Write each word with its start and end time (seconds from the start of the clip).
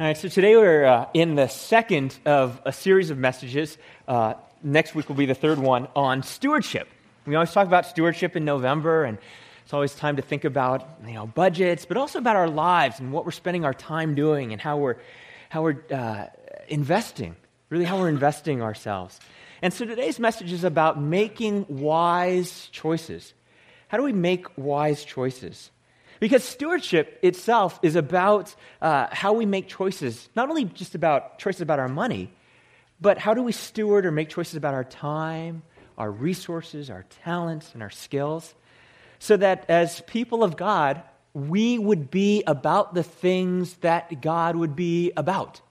All 0.00 0.06
right, 0.06 0.16
so 0.16 0.28
today 0.28 0.56
we're 0.56 0.86
uh, 0.86 1.08
in 1.12 1.34
the 1.34 1.46
second 1.46 2.18
of 2.24 2.58
a 2.64 2.72
series 2.72 3.10
of 3.10 3.18
messages. 3.18 3.76
Uh, 4.08 4.32
next 4.62 4.94
week 4.94 5.10
will 5.10 5.16
be 5.16 5.26
the 5.26 5.34
third 5.34 5.58
one 5.58 5.88
on 5.94 6.22
stewardship. 6.22 6.88
We 7.26 7.34
always 7.34 7.52
talk 7.52 7.66
about 7.66 7.84
stewardship 7.84 8.34
in 8.34 8.46
November, 8.46 9.04
and 9.04 9.18
it's 9.62 9.74
always 9.74 9.94
time 9.94 10.16
to 10.16 10.22
think 10.22 10.46
about 10.46 10.88
you 11.06 11.12
know 11.12 11.26
budgets, 11.26 11.84
but 11.84 11.98
also 11.98 12.18
about 12.18 12.36
our 12.36 12.48
lives 12.48 12.98
and 12.98 13.12
what 13.12 13.26
we're 13.26 13.30
spending 13.30 13.66
our 13.66 13.74
time 13.74 14.14
doing 14.14 14.52
and 14.52 14.60
how 14.62 14.78
we're 14.78 14.96
how 15.50 15.60
we're 15.60 15.84
uh, 15.90 16.28
investing, 16.68 17.36
really 17.68 17.84
how 17.84 17.98
we're 17.98 18.08
investing 18.08 18.62
ourselves. 18.62 19.20
And 19.60 19.70
so 19.70 19.84
today's 19.84 20.18
message 20.18 20.50
is 20.50 20.64
about 20.64 20.98
making 20.98 21.66
wise 21.68 22.70
choices. 22.72 23.34
How 23.88 23.98
do 23.98 24.04
we 24.04 24.14
make 24.14 24.46
wise 24.56 25.04
choices? 25.04 25.70
Because 26.20 26.44
stewardship 26.44 27.18
itself 27.22 27.80
is 27.82 27.96
about 27.96 28.54
uh, 28.80 29.08
how 29.10 29.32
we 29.32 29.46
make 29.46 29.66
choices, 29.66 30.28
not 30.36 30.50
only 30.50 30.66
just 30.66 30.94
about 30.94 31.38
choices 31.38 31.62
about 31.62 31.78
our 31.78 31.88
money, 31.88 32.30
but 33.00 33.16
how 33.16 33.32
do 33.32 33.42
we 33.42 33.52
steward 33.52 34.04
or 34.04 34.10
make 34.10 34.28
choices 34.28 34.54
about 34.54 34.74
our 34.74 34.84
time, 34.84 35.62
our 35.96 36.10
resources, 36.10 36.90
our 36.90 37.06
talents, 37.24 37.70
and 37.72 37.82
our 37.82 37.90
skills, 37.90 38.54
so 39.18 39.36
that 39.38 39.64
as 39.68 40.02
people 40.02 40.44
of 40.44 40.56
God, 40.58 41.02
we 41.32 41.78
would 41.78 42.10
be 42.10 42.42
about 42.46 42.94
the 42.94 43.02
things 43.02 43.74
that 43.76 44.20
God 44.20 44.56
would 44.56 44.76
be 44.76 45.12
about. 45.16 45.62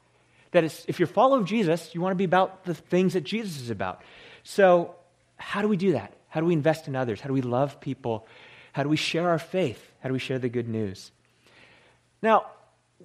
That 0.51 0.63
is, 0.63 0.83
if 0.87 0.99
you're 0.99 1.09
of 1.15 1.45
Jesus, 1.45 1.93
you 1.93 2.01
want 2.01 2.11
to 2.11 2.17
be 2.17 2.23
about 2.23 2.63
the 2.63 2.73
things 2.73 3.13
that 3.13 3.23
Jesus 3.23 3.61
is 3.61 3.69
about. 3.69 4.01
So, 4.43 4.95
how 5.37 5.61
do 5.61 5.67
we 5.67 5.77
do 5.77 5.91
that? 5.91 6.13
How 6.29 6.39
do 6.39 6.47
we 6.47 6.53
invest 6.53 6.87
in 6.87 6.95
others? 6.95 7.21
How 7.21 7.27
do 7.27 7.33
we 7.33 7.41
love 7.41 7.79
people? 7.79 8.25
How 8.73 8.83
do 8.83 8.89
we 8.89 8.97
share 8.97 9.29
our 9.29 9.39
faith? 9.39 9.88
How 10.01 10.09
do 10.09 10.13
we 10.13 10.19
share 10.19 10.39
the 10.39 10.49
good 10.49 10.67
news? 10.67 11.11
Now, 12.21 12.45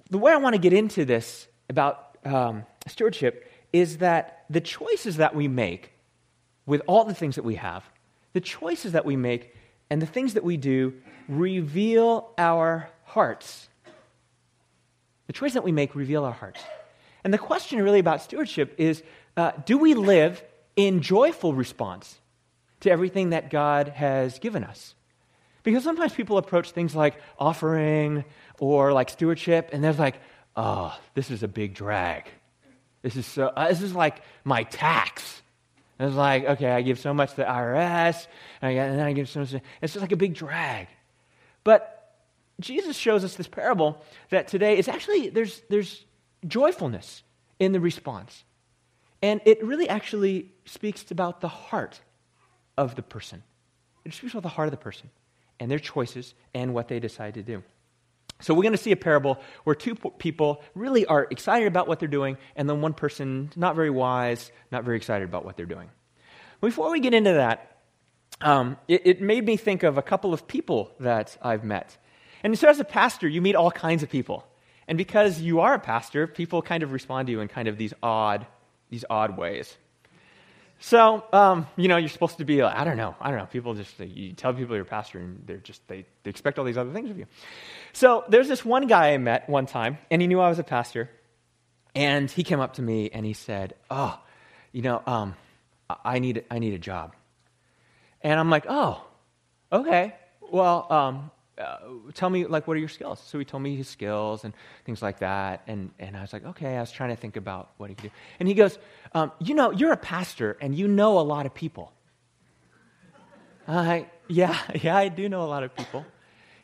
the 0.09 0.17
way 0.17 0.31
I 0.31 0.37
want 0.37 0.53
to 0.53 0.59
get 0.59 0.73
into 0.73 1.05
this 1.05 1.47
about 1.69 2.17
um, 2.25 2.65
stewardship 2.87 3.51
is 3.73 3.97
that 3.97 4.45
the 4.49 4.61
choices 4.61 5.17
that 5.17 5.35
we 5.35 5.47
make 5.47 5.91
with 6.65 6.81
all 6.87 7.03
the 7.05 7.13
things 7.13 7.35
that 7.35 7.43
we 7.43 7.55
have, 7.55 7.83
the 8.33 8.41
choices 8.41 8.93
that 8.93 9.05
we 9.05 9.15
make 9.15 9.55
and 9.89 10.01
the 10.01 10.05
things 10.05 10.33
that 10.33 10.43
we 10.43 10.57
do 10.57 10.93
reveal 11.27 12.29
our 12.37 12.89
hearts. 13.03 13.69
The 15.27 15.33
choices 15.33 15.53
that 15.53 15.63
we 15.63 15.71
make 15.71 15.95
reveal 15.95 16.23
our 16.23 16.31
hearts. 16.31 16.61
And 17.23 17.33
the 17.33 17.37
question 17.37 17.81
really 17.81 17.99
about 17.99 18.21
stewardship 18.21 18.75
is 18.77 19.03
uh, 19.37 19.51
do 19.65 19.77
we 19.77 19.93
live 19.93 20.43
in 20.75 21.01
joyful 21.01 21.53
response 21.53 22.19
to 22.81 22.91
everything 22.91 23.31
that 23.31 23.49
God 23.49 23.89
has 23.89 24.39
given 24.39 24.63
us? 24.63 24.93
Because 25.65 25.83
sometimes 25.83 26.13
people 26.13 26.37
approach 26.37 26.71
things 26.71 26.95
like 26.95 27.15
offering 27.39 28.23
or 28.59 28.93
like 28.93 29.09
stewardship, 29.09 29.71
and 29.73 29.83
they're 29.83 29.93
like, 29.93 30.19
oh, 30.55 30.97
this 31.15 31.31
is 31.31 31.41
a 31.41 31.47
big 31.47 31.73
drag. 31.73 32.29
This 33.01 33.15
is, 33.15 33.25
so, 33.25 33.47
uh, 33.47 33.67
this 33.67 33.81
is 33.81 33.93
like 33.93 34.21
my 34.43 34.63
tax. 34.63 35.41
And 35.97 36.07
it's 36.07 36.15
like, 36.15 36.45
okay, 36.45 36.69
I 36.69 36.83
give 36.83 36.99
so 36.99 37.15
much 37.15 37.31
to 37.31 37.37
the 37.37 37.43
IRS, 37.45 38.27
and, 38.61 38.69
I, 38.69 38.71
and 38.83 38.99
then 38.99 39.05
I 39.07 39.13
give 39.13 39.27
so 39.27 39.39
much. 39.39 39.49
To, 39.51 39.61
it's 39.81 39.93
just 39.93 40.01
like 40.01 40.11
a 40.11 40.17
big 40.17 40.35
drag. 40.35 40.87
But 41.63 42.13
Jesus 42.59 42.95
shows 42.95 43.23
us 43.23 43.35
this 43.35 43.47
parable 43.47 43.99
that 44.29 44.47
today 44.47 44.77
is 44.77 44.87
actually, 44.87 45.29
there's, 45.29 45.63
there's 45.71 46.05
joyfulness 46.47 47.23
in 47.59 47.71
the 47.71 47.79
response. 47.79 48.43
And 49.23 49.41
it 49.45 49.65
really 49.65 49.89
actually 49.89 50.51
speaks 50.65 51.09
about 51.09 51.41
the 51.41 51.47
heart 51.47 51.99
of 52.77 52.95
the 52.95 53.01
person. 53.01 53.41
It 54.03 54.13
speaks 54.13 54.33
about 54.33 54.43
the 54.43 54.49
heart 54.49 54.67
of 54.67 54.71
the 54.71 54.77
person 54.77 55.09
and 55.59 55.69
their 55.69 55.79
choices 55.79 56.33
and 56.53 56.73
what 56.73 56.87
they 56.87 56.99
decide 56.99 57.35
to 57.35 57.43
do. 57.43 57.63
So, 58.41 58.53
we're 58.53 58.63
going 58.63 58.73
to 58.73 58.77
see 58.77 58.91
a 58.91 58.97
parable 58.97 59.39
where 59.63 59.75
two 59.75 59.95
people 59.95 60.61
really 60.73 61.05
are 61.05 61.25
excited 61.31 61.67
about 61.67 61.87
what 61.87 61.99
they're 61.99 62.09
doing, 62.09 62.37
and 62.57 62.69
then 62.69 62.81
one 62.81 62.93
person, 62.93 63.49
not 63.55 63.75
very 63.75 63.89
wise, 63.89 64.51
not 64.71 64.83
very 64.83 64.97
excited 64.97 65.27
about 65.27 65.45
what 65.45 65.55
they're 65.55 65.65
doing. 65.65 65.89
Before 66.59 66.91
we 66.91 66.99
get 66.99 67.13
into 67.13 67.33
that, 67.33 67.77
um, 68.41 68.77
it, 68.89 69.01
it, 69.05 69.21
made 69.21 69.45
me 69.45 69.55
think 69.55 69.83
of 69.83 69.97
a 69.97 70.01
couple 70.01 70.33
of 70.33 70.47
people 70.47 70.91
that 70.99 71.37
I've 71.41 71.63
met. 71.63 71.97
And 72.43 72.57
so, 72.59 72.67
as 72.67 72.79
a 72.79 72.83
pastor, 72.83 73.27
you 73.27 73.41
meet 73.41 73.55
all 73.55 73.71
kinds 73.71 74.03
of 74.03 74.09
people. 74.09 74.45
And 74.87 74.97
because 74.97 75.41
you 75.41 75.61
are 75.61 75.73
a 75.73 75.79
pastor, 75.79 76.27
people 76.27 76.61
kind 76.61 76.83
of 76.83 76.91
respond 76.91 77.27
to 77.27 77.31
you 77.31 77.39
in 77.39 77.47
kind 77.47 77.69
of 77.69 77.77
these 77.77 77.93
odd, 78.03 78.45
these 78.89 79.05
odd 79.09 79.37
ways. 79.37 79.77
So, 80.79 81.23
um, 81.31 81.67
you 81.77 81.87
know, 81.87 81.97
you're 81.97 82.09
supposed 82.09 82.37
to 82.37 82.45
be, 82.45 82.61
I 82.61 82.83
don't 82.83 82.97
know, 82.97 83.15
I 83.19 83.29
don't 83.29 83.39
know. 83.39 83.45
People 83.45 83.73
just, 83.73 83.99
you 83.99 84.33
tell 84.33 84.53
people 84.53 84.75
you're 84.75 84.83
a 84.83 84.87
pastor 84.87 85.19
and 85.19 85.41
they're 85.45 85.57
just, 85.57 85.87
they, 85.87 86.05
they 86.23 86.29
expect 86.29 86.59
all 86.59 86.65
these 86.65 86.77
other 86.77 86.91
things 86.91 87.09
of 87.09 87.17
you. 87.17 87.25
So 87.93 88.23
there's 88.27 88.47
this 88.47 88.63
one 88.63 88.87
guy 88.87 89.13
I 89.13 89.17
met 89.17 89.49
one 89.49 89.65
time 89.65 89.97
and 90.11 90.21
he 90.21 90.27
knew 90.27 90.39
I 90.39 90.49
was 90.49 90.59
a 90.59 90.63
pastor. 90.63 91.09
And 91.95 92.29
he 92.29 92.43
came 92.43 92.59
up 92.59 92.73
to 92.73 92.81
me 92.81 93.09
and 93.09 93.25
he 93.25 93.33
said, 93.33 93.73
oh, 93.89 94.19
you 94.73 94.81
know, 94.81 95.01
um, 95.07 95.35
I, 96.03 96.19
need, 96.19 96.43
I 96.51 96.59
need 96.59 96.73
a 96.73 96.79
job. 96.79 97.15
And 98.21 98.37
I'm 98.37 98.49
like, 98.49 98.65
oh, 98.67 99.01
okay. 99.71 100.13
Well, 100.41 100.87
um, 100.91 101.31
uh, 101.57 101.77
tell 102.13 102.29
me 102.29 102.45
like 102.45 102.67
what 102.67 102.75
are 102.75 102.79
your 102.79 102.89
skills? 102.89 103.21
So 103.25 103.39
he 103.39 103.45
told 103.45 103.63
me 103.63 103.75
his 103.75 103.87
skills 103.87 104.43
and 104.43 104.53
things 104.83 105.01
like 105.01 105.19
that. 105.19 105.61
And, 105.67 105.91
and 105.99 106.17
i 106.17 106.21
was 106.21 106.33
like 106.33 106.45
okay 106.45 106.75
i 106.77 106.79
was 106.81 106.91
trying 106.91 107.09
to 107.09 107.15
think 107.15 107.37
about 107.37 107.71
what 107.77 107.89
he 107.89 107.95
could 107.95 108.09
do. 108.09 108.15
And 108.39 108.47
he 108.47 108.53
goes 108.53 108.77
um, 109.13 109.31
you 109.39 109.53
know 109.55 109.71
you're 109.71 109.93
a 109.93 109.97
pastor 109.97 110.57
and 110.59 110.75
you 110.75 110.87
know 110.87 111.19
a 111.19 111.21
lot 111.21 111.45
of 111.45 111.53
people. 111.53 111.93
I 113.67 114.07
yeah 114.27 114.57
yeah 114.81 114.95
i 114.95 115.07
do 115.07 115.29
know 115.29 115.43
a 115.43 115.49
lot 115.55 115.63
of 115.63 115.75
people. 115.75 116.05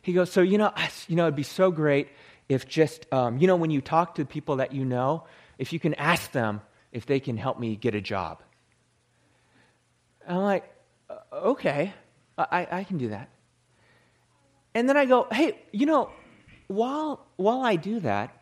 He 0.02 0.12
goes 0.12 0.30
so 0.30 0.42
you 0.42 0.58
know 0.58 0.72
you 1.08 1.16
know 1.16 1.24
it'd 1.24 1.36
be 1.36 1.42
so 1.42 1.70
great 1.70 2.08
if 2.48 2.68
just 2.68 3.06
um, 3.12 3.38
you 3.38 3.46
know 3.46 3.56
when 3.56 3.70
you 3.70 3.80
talk 3.80 4.16
to 4.16 4.24
people 4.24 4.56
that 4.56 4.72
you 4.72 4.84
know 4.84 5.24
if 5.58 5.72
you 5.72 5.80
can 5.80 5.94
ask 5.94 6.32
them 6.32 6.60
if 6.92 7.06
they 7.06 7.20
can 7.20 7.36
help 7.38 7.58
me 7.58 7.76
get 7.76 7.94
a 7.94 8.00
job. 8.00 8.42
I'm 10.28 10.38
like 10.38 10.70
okay 11.32 11.94
I, 12.36 12.66
I 12.70 12.84
can 12.84 12.98
do 12.98 13.08
that 13.08 13.28
and 14.74 14.88
then 14.88 14.96
I 14.96 15.04
go, 15.04 15.26
hey, 15.30 15.58
you 15.72 15.86
know, 15.86 16.10
while, 16.66 17.26
while 17.36 17.62
I 17.62 17.76
do 17.76 18.00
that, 18.00 18.36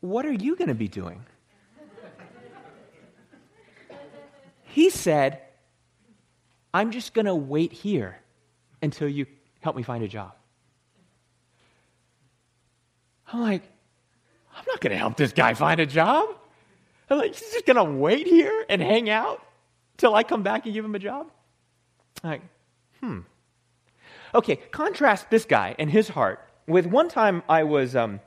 what 0.00 0.24
are 0.24 0.32
you 0.32 0.54
going 0.56 0.68
to 0.68 0.74
be 0.74 0.88
doing? 0.88 1.24
he 4.64 4.90
said, 4.90 5.40
I'm 6.72 6.92
just 6.92 7.14
going 7.14 7.26
to 7.26 7.34
wait 7.34 7.72
here 7.72 8.18
until 8.80 9.08
you 9.08 9.26
help 9.60 9.74
me 9.74 9.82
find 9.82 10.04
a 10.04 10.08
job. 10.08 10.32
I'm 13.32 13.40
like, 13.40 13.62
I'm 14.54 14.64
not 14.66 14.80
going 14.80 14.92
to 14.92 14.96
help 14.96 15.16
this 15.16 15.32
guy 15.32 15.54
find 15.54 15.80
a 15.80 15.86
job. 15.86 16.28
I'm 17.10 17.18
like, 17.18 17.34
he's 17.34 17.52
just 17.52 17.66
going 17.66 17.76
to 17.76 17.84
wait 17.84 18.26
here 18.26 18.64
and 18.68 18.80
hang 18.80 19.10
out 19.10 19.42
till 19.96 20.14
I 20.14 20.22
come 20.22 20.42
back 20.42 20.64
and 20.64 20.74
give 20.74 20.84
him 20.84 20.94
a 20.94 20.98
job? 20.98 21.26
I'm 22.22 22.30
like, 22.30 22.42
hmm. 23.00 23.20
Okay, 24.38 24.56
contrast 24.70 25.30
this 25.30 25.44
guy 25.44 25.74
and 25.80 25.90
his 25.90 26.08
heart 26.08 26.38
with 26.68 26.86
one 26.86 27.08
time 27.08 27.42
I 27.48 27.64
was 27.64 27.96
um, 27.96 28.20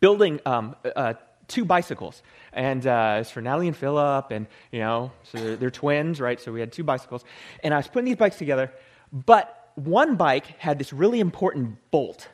building 0.00 0.40
um, 0.44 0.74
uh, 0.96 1.14
two 1.46 1.64
bicycles. 1.64 2.24
And 2.52 2.84
uh, 2.84 3.18
it's 3.20 3.30
for 3.30 3.40
Natalie 3.40 3.68
and 3.68 3.76
Philip, 3.76 4.32
and, 4.32 4.48
you 4.72 4.80
know, 4.80 5.12
so 5.22 5.38
they're, 5.38 5.54
they're, 5.54 5.70
twins, 5.70 6.20
right? 6.20 6.40
So 6.40 6.50
we 6.50 6.58
had 6.58 6.72
two 6.72 6.82
bicycles. 6.82 7.24
And 7.62 7.72
I 7.72 7.76
was 7.76 7.86
putting 7.86 8.06
these 8.06 8.16
bikes 8.16 8.36
together, 8.36 8.72
but 9.12 9.70
one 9.76 10.16
bike 10.16 10.46
had 10.58 10.76
this 10.76 10.92
really 10.92 11.20
important 11.20 11.78
bolt, 11.92 12.26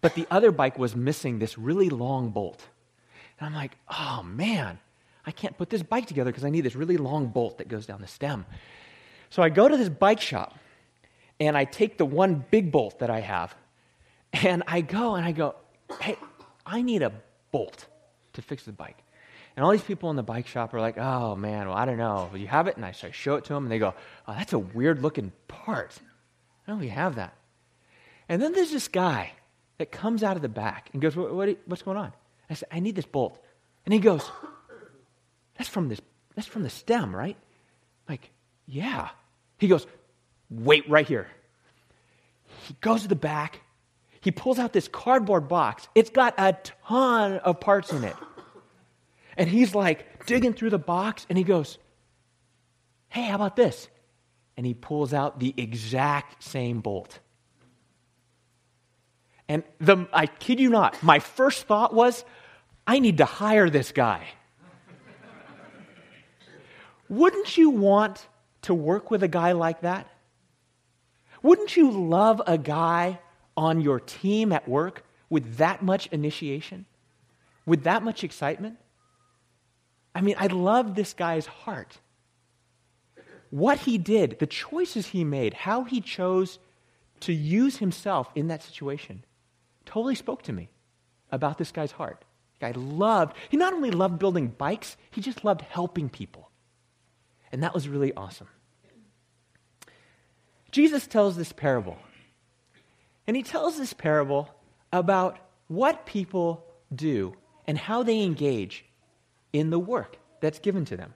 but 0.00 0.14
the 0.14 0.26
other 0.30 0.50
bike 0.50 0.78
was 0.78 0.96
missing 0.96 1.40
this 1.40 1.58
really 1.58 1.90
long 1.90 2.30
bolt. 2.30 2.66
And 3.38 3.46
I'm 3.46 3.54
like, 3.54 3.76
oh, 3.90 4.22
man, 4.22 4.78
I 5.26 5.32
can't 5.32 5.58
put 5.58 5.68
this 5.68 5.82
bike 5.82 6.06
together 6.06 6.30
because 6.30 6.46
I 6.46 6.50
need 6.50 6.62
this 6.62 6.74
really 6.74 6.96
long 6.96 7.26
bolt 7.26 7.58
that 7.58 7.68
goes 7.68 7.84
down 7.84 8.00
the 8.00 8.08
stem. 8.08 8.46
So 9.28 9.42
I 9.42 9.50
go 9.50 9.68
to 9.68 9.76
this 9.76 9.90
bike 9.90 10.22
shop, 10.22 10.58
and 11.40 11.56
I 11.56 11.64
take 11.64 11.98
the 11.98 12.04
one 12.04 12.44
big 12.50 12.72
bolt 12.72 12.98
that 13.00 13.10
I 13.10 13.20
have, 13.20 13.54
and 14.32 14.62
I 14.66 14.80
go 14.80 15.14
and 15.14 15.24
I 15.24 15.32
go, 15.32 15.54
hey, 16.00 16.16
I 16.66 16.82
need 16.82 17.02
a 17.02 17.12
bolt 17.50 17.86
to 18.34 18.42
fix 18.42 18.64
the 18.64 18.72
bike. 18.72 18.98
And 19.56 19.64
all 19.64 19.72
these 19.72 19.82
people 19.82 20.10
in 20.10 20.16
the 20.16 20.22
bike 20.22 20.46
shop 20.46 20.72
are 20.74 20.80
like, 20.80 20.98
oh 20.98 21.34
man, 21.34 21.68
well, 21.68 21.76
I 21.76 21.84
don't 21.84 21.96
know. 21.96 22.30
You 22.34 22.46
have 22.46 22.68
it? 22.68 22.76
And 22.76 22.84
I 22.84 22.92
show 22.92 23.36
it 23.36 23.44
to 23.44 23.54
them, 23.54 23.64
and 23.64 23.72
they 23.72 23.78
go, 23.78 23.94
oh, 24.26 24.34
that's 24.34 24.52
a 24.52 24.58
weird 24.58 25.02
looking 25.02 25.32
part. 25.48 25.98
I 26.66 26.70
don't 26.70 26.82
you 26.82 26.90
have 26.90 27.16
that. 27.16 27.34
And 28.28 28.42
then 28.42 28.52
there's 28.52 28.70
this 28.70 28.88
guy 28.88 29.32
that 29.78 29.90
comes 29.90 30.22
out 30.22 30.36
of 30.36 30.42
the 30.42 30.48
back 30.48 30.90
and 30.92 31.00
goes, 31.00 31.16
what, 31.16 31.32
what, 31.34 31.56
what's 31.64 31.82
going 31.82 31.96
on? 31.96 32.12
I 32.50 32.54
said, 32.54 32.68
I 32.70 32.80
need 32.80 32.94
this 32.94 33.06
bolt. 33.06 33.42
And 33.86 33.92
he 33.92 34.00
goes, 34.00 34.30
that's 35.56 35.68
from 35.68 35.88
this, 35.88 36.00
that's 36.34 36.46
from 36.46 36.62
the 36.62 36.70
stem, 36.70 37.14
right? 37.14 37.36
I'm 38.06 38.12
like, 38.12 38.30
yeah. 38.66 39.08
He 39.58 39.66
goes, 39.66 39.86
wait 40.50 40.88
right 40.88 41.06
here. 41.06 41.28
He 42.66 42.76
goes 42.80 43.02
to 43.02 43.08
the 43.08 43.16
back. 43.16 43.60
He 44.20 44.30
pulls 44.30 44.58
out 44.58 44.72
this 44.72 44.88
cardboard 44.88 45.48
box. 45.48 45.88
It's 45.94 46.10
got 46.10 46.34
a 46.38 46.56
ton 46.86 47.34
of 47.38 47.60
parts 47.60 47.92
in 47.92 48.04
it. 48.04 48.16
And 49.36 49.48
he's 49.48 49.74
like 49.74 50.26
digging 50.26 50.52
through 50.52 50.70
the 50.70 50.78
box 50.78 51.26
and 51.28 51.38
he 51.38 51.44
goes, 51.44 51.78
Hey, 53.08 53.22
how 53.22 53.36
about 53.36 53.56
this? 53.56 53.88
And 54.56 54.66
he 54.66 54.74
pulls 54.74 55.14
out 55.14 55.38
the 55.38 55.54
exact 55.56 56.42
same 56.42 56.80
bolt. 56.80 57.20
And 59.48 59.62
the, 59.80 60.06
I 60.12 60.26
kid 60.26 60.60
you 60.60 60.68
not, 60.68 61.02
my 61.02 61.20
first 61.20 61.66
thought 61.66 61.94
was, 61.94 62.24
I 62.86 62.98
need 62.98 63.18
to 63.18 63.24
hire 63.24 63.70
this 63.70 63.92
guy. 63.92 64.26
Wouldn't 67.08 67.56
you 67.56 67.70
want 67.70 68.26
to 68.62 68.74
work 68.74 69.10
with 69.10 69.22
a 69.22 69.28
guy 69.28 69.52
like 69.52 69.80
that? 69.82 70.06
Wouldn't 71.42 71.76
you 71.76 71.90
love 71.90 72.42
a 72.46 72.58
guy 72.58 73.20
on 73.56 73.80
your 73.80 74.00
team 74.00 74.52
at 74.52 74.68
work 74.68 75.04
with 75.30 75.56
that 75.56 75.82
much 75.82 76.06
initiation? 76.08 76.86
With 77.66 77.84
that 77.84 78.02
much 78.02 78.24
excitement? 78.24 78.78
I 80.14 80.20
mean, 80.20 80.36
I 80.38 80.46
love 80.46 80.94
this 80.94 81.12
guy's 81.12 81.46
heart. 81.46 81.98
What 83.50 83.80
he 83.80 83.98
did, 83.98 84.38
the 84.38 84.46
choices 84.46 85.08
he 85.08 85.24
made, 85.24 85.54
how 85.54 85.84
he 85.84 86.00
chose 86.00 86.58
to 87.20 87.32
use 87.32 87.78
himself 87.78 88.30
in 88.34 88.48
that 88.48 88.62
situation, 88.62 89.24
totally 89.86 90.14
spoke 90.14 90.42
to 90.42 90.52
me 90.52 90.70
about 91.30 91.58
this 91.58 91.72
guy's 91.72 91.92
heart. 91.92 92.24
guy 92.60 92.72
loved, 92.72 93.36
he 93.48 93.56
not 93.56 93.72
only 93.72 93.90
loved 93.90 94.18
building 94.18 94.48
bikes, 94.48 94.96
he 95.10 95.20
just 95.20 95.44
loved 95.44 95.62
helping 95.62 96.08
people. 96.08 96.50
And 97.52 97.62
that 97.62 97.74
was 97.74 97.88
really 97.88 98.12
awesome. 98.14 98.48
Jesus 100.70 101.06
tells 101.06 101.36
this 101.36 101.52
parable. 101.52 101.98
And 103.26 103.36
he 103.36 103.42
tells 103.42 103.76
this 103.76 103.92
parable 103.92 104.48
about 104.92 105.38
what 105.68 106.06
people 106.06 106.64
do 106.94 107.34
and 107.66 107.76
how 107.76 108.02
they 108.02 108.22
engage 108.22 108.84
in 109.52 109.70
the 109.70 109.78
work 109.78 110.16
that's 110.40 110.58
given 110.58 110.84
to 110.86 110.96
them. 110.96 111.14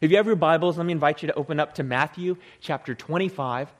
If 0.00 0.10
you 0.10 0.16
have 0.16 0.26
your 0.26 0.36
Bibles, 0.36 0.78
let 0.78 0.86
me 0.86 0.92
invite 0.92 1.22
you 1.22 1.28
to 1.28 1.34
open 1.34 1.60
up 1.60 1.74
to 1.74 1.82
Matthew 1.82 2.36
chapter 2.60 2.94
25, 2.94 3.72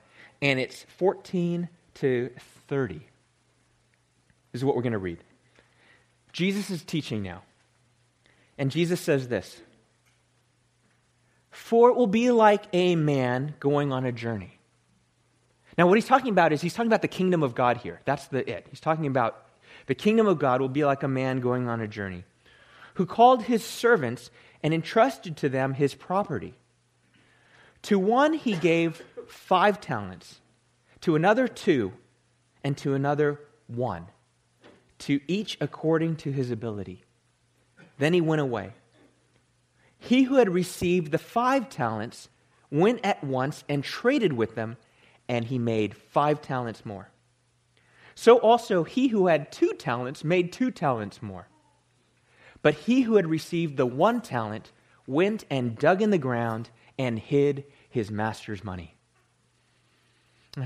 and 0.42 0.60
it's 0.60 0.84
14 0.98 1.68
to 1.94 2.30
30. 2.68 2.94
This 4.52 4.60
is 4.60 4.64
what 4.64 4.76
we're 4.76 4.82
going 4.82 4.92
to 4.92 4.98
read. 4.98 5.18
Jesus 6.32 6.70
is 6.70 6.82
teaching 6.82 7.22
now. 7.22 7.42
And 8.58 8.70
Jesus 8.70 9.00
says 9.00 9.28
this 9.28 9.62
For 11.50 11.88
it 11.88 11.96
will 11.96 12.06
be 12.06 12.30
like 12.30 12.64
a 12.72 12.96
man 12.96 13.54
going 13.58 13.92
on 13.92 14.04
a 14.04 14.12
journey 14.12 14.59
now, 15.80 15.86
what 15.86 15.96
he's 15.96 16.06
talking 16.06 16.28
about 16.28 16.52
is 16.52 16.60
he's 16.60 16.74
talking 16.74 16.90
about 16.90 17.00
the 17.00 17.08
kingdom 17.08 17.42
of 17.42 17.54
God 17.54 17.78
here. 17.78 18.02
That's 18.04 18.26
the 18.26 18.46
it. 18.46 18.66
He's 18.68 18.80
talking 18.80 19.06
about 19.06 19.46
the 19.86 19.94
kingdom 19.94 20.26
of 20.26 20.38
God 20.38 20.60
will 20.60 20.68
be 20.68 20.84
like 20.84 21.02
a 21.02 21.08
man 21.08 21.40
going 21.40 21.70
on 21.70 21.80
a 21.80 21.88
journey 21.88 22.24
who 22.96 23.06
called 23.06 23.44
his 23.44 23.64
servants 23.64 24.30
and 24.62 24.74
entrusted 24.74 25.38
to 25.38 25.48
them 25.48 25.72
his 25.72 25.94
property. 25.94 26.52
To 27.84 27.98
one 27.98 28.34
he 28.34 28.56
gave 28.56 29.02
five 29.26 29.80
talents, 29.80 30.40
to 31.00 31.16
another 31.16 31.48
two, 31.48 31.94
and 32.62 32.76
to 32.76 32.92
another 32.92 33.40
one, 33.66 34.08
to 34.98 35.22
each 35.26 35.56
according 35.62 36.16
to 36.16 36.30
his 36.30 36.50
ability. 36.50 37.04
Then 37.96 38.12
he 38.12 38.20
went 38.20 38.42
away. 38.42 38.74
He 39.98 40.24
who 40.24 40.34
had 40.34 40.52
received 40.52 41.10
the 41.10 41.16
five 41.16 41.70
talents 41.70 42.28
went 42.70 43.00
at 43.02 43.24
once 43.24 43.64
and 43.66 43.82
traded 43.82 44.34
with 44.34 44.56
them 44.56 44.76
and 45.30 45.44
he 45.44 45.60
made 45.60 45.94
five 45.94 46.42
talents 46.42 46.84
more. 46.84 47.08
So 48.16 48.38
also 48.38 48.82
he 48.82 49.06
who 49.08 49.28
had 49.28 49.52
two 49.52 49.72
talents 49.74 50.24
made 50.24 50.52
two 50.52 50.72
talents 50.72 51.22
more. 51.22 51.46
But 52.62 52.74
he 52.74 53.02
who 53.02 53.14
had 53.14 53.28
received 53.28 53.76
the 53.76 53.86
one 53.86 54.22
talent 54.22 54.72
went 55.06 55.44
and 55.48 55.78
dug 55.78 56.02
in 56.02 56.10
the 56.10 56.18
ground 56.18 56.68
and 56.98 57.16
hid 57.16 57.64
his 57.88 58.10
master's 58.10 58.64
money. 58.64 58.96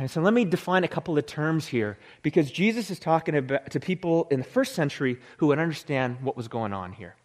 So 0.09 0.23
let 0.23 0.33
me 0.33 0.47
define 0.47 0.83
a 0.83 0.89
couple 0.89 1.19
of 1.19 1.27
terms 1.27 1.67
here 1.67 1.99
because 2.23 2.51
Jesus 2.51 2.91
is 2.91 2.99
talking 2.99 3.37
about, 3.37 3.71
to 3.71 3.79
people 3.79 4.27
in 4.31 4.41
the 4.41 4.47
first 4.47 4.75
century 4.75 5.19
who 5.37 5.49
would 5.49 5.59
understand 5.59 6.23
what 6.23 6.39
was 6.39 6.49
going 6.49 6.73
on 6.73 6.93
here. 6.93 7.17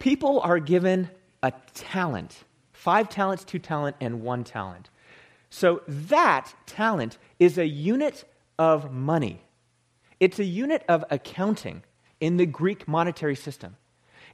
People 0.00 0.40
are 0.40 0.58
given 0.58 1.08
a 1.44 1.52
talent 1.72 2.42
five 2.72 3.08
talents, 3.08 3.44
two 3.44 3.60
talent, 3.60 3.96
and 4.00 4.22
one 4.22 4.42
talent. 4.42 4.90
So 5.50 5.82
that 5.86 6.54
talent 6.66 7.18
is 7.38 7.58
a 7.58 7.66
unit 7.66 8.24
of 8.58 8.92
money. 8.92 9.40
It's 10.20 10.38
a 10.38 10.44
unit 10.44 10.84
of 10.88 11.04
accounting 11.10 11.82
in 12.20 12.36
the 12.36 12.46
Greek 12.46 12.88
monetary 12.88 13.36
system. 13.36 13.76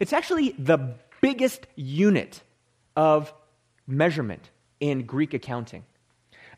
It's 0.00 0.12
actually 0.12 0.50
the 0.59 0.94
biggest 1.20 1.67
unit 1.76 2.43
of 2.97 3.32
measurement 3.87 4.50
in 4.81 5.05
Greek 5.05 5.35
accounting. 5.35 5.85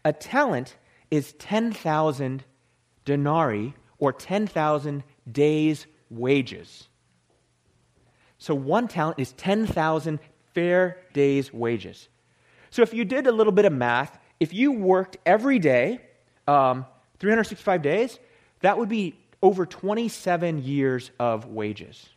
A 0.04 0.12
talent 0.12 0.76
is 1.10 1.32
10,000 1.34 2.44
denarii 3.04 3.74
or 3.98 4.12
10,000 4.12 5.04
days' 5.30 5.86
wages. 6.10 6.88
So 8.38 8.54
one 8.54 8.88
talent 8.88 9.18
is 9.18 9.32
10,000 9.32 10.18
fair 10.54 10.98
days' 11.12 11.52
wages. 11.52 12.08
So 12.70 12.82
if 12.82 12.92
you 12.92 13.04
did 13.04 13.26
a 13.26 13.32
little 13.32 13.52
bit 13.52 13.64
of 13.64 13.72
math, 13.72 14.18
if 14.40 14.52
you 14.52 14.72
worked 14.72 15.16
every 15.24 15.58
day, 15.58 16.00
um, 16.46 16.86
365 17.18 17.82
days, 17.82 18.18
that 18.60 18.78
would 18.78 18.88
be 18.88 19.18
over 19.42 19.66
27 19.66 20.62
years 20.62 21.10
of 21.18 21.46
wages. 21.46 22.08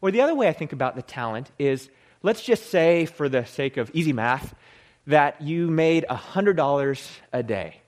Or 0.00 0.10
the 0.10 0.22
other 0.22 0.34
way 0.34 0.48
I 0.48 0.52
think 0.52 0.72
about 0.72 0.96
the 0.96 1.02
talent 1.02 1.50
is 1.58 1.88
let's 2.22 2.42
just 2.42 2.70
say, 2.70 3.06
for 3.06 3.28
the 3.28 3.44
sake 3.44 3.76
of 3.76 3.90
easy 3.94 4.12
math, 4.12 4.54
that 5.06 5.40
you 5.40 5.68
made 5.70 6.04
$100 6.08 7.08
a 7.32 7.42
day. 7.42 7.80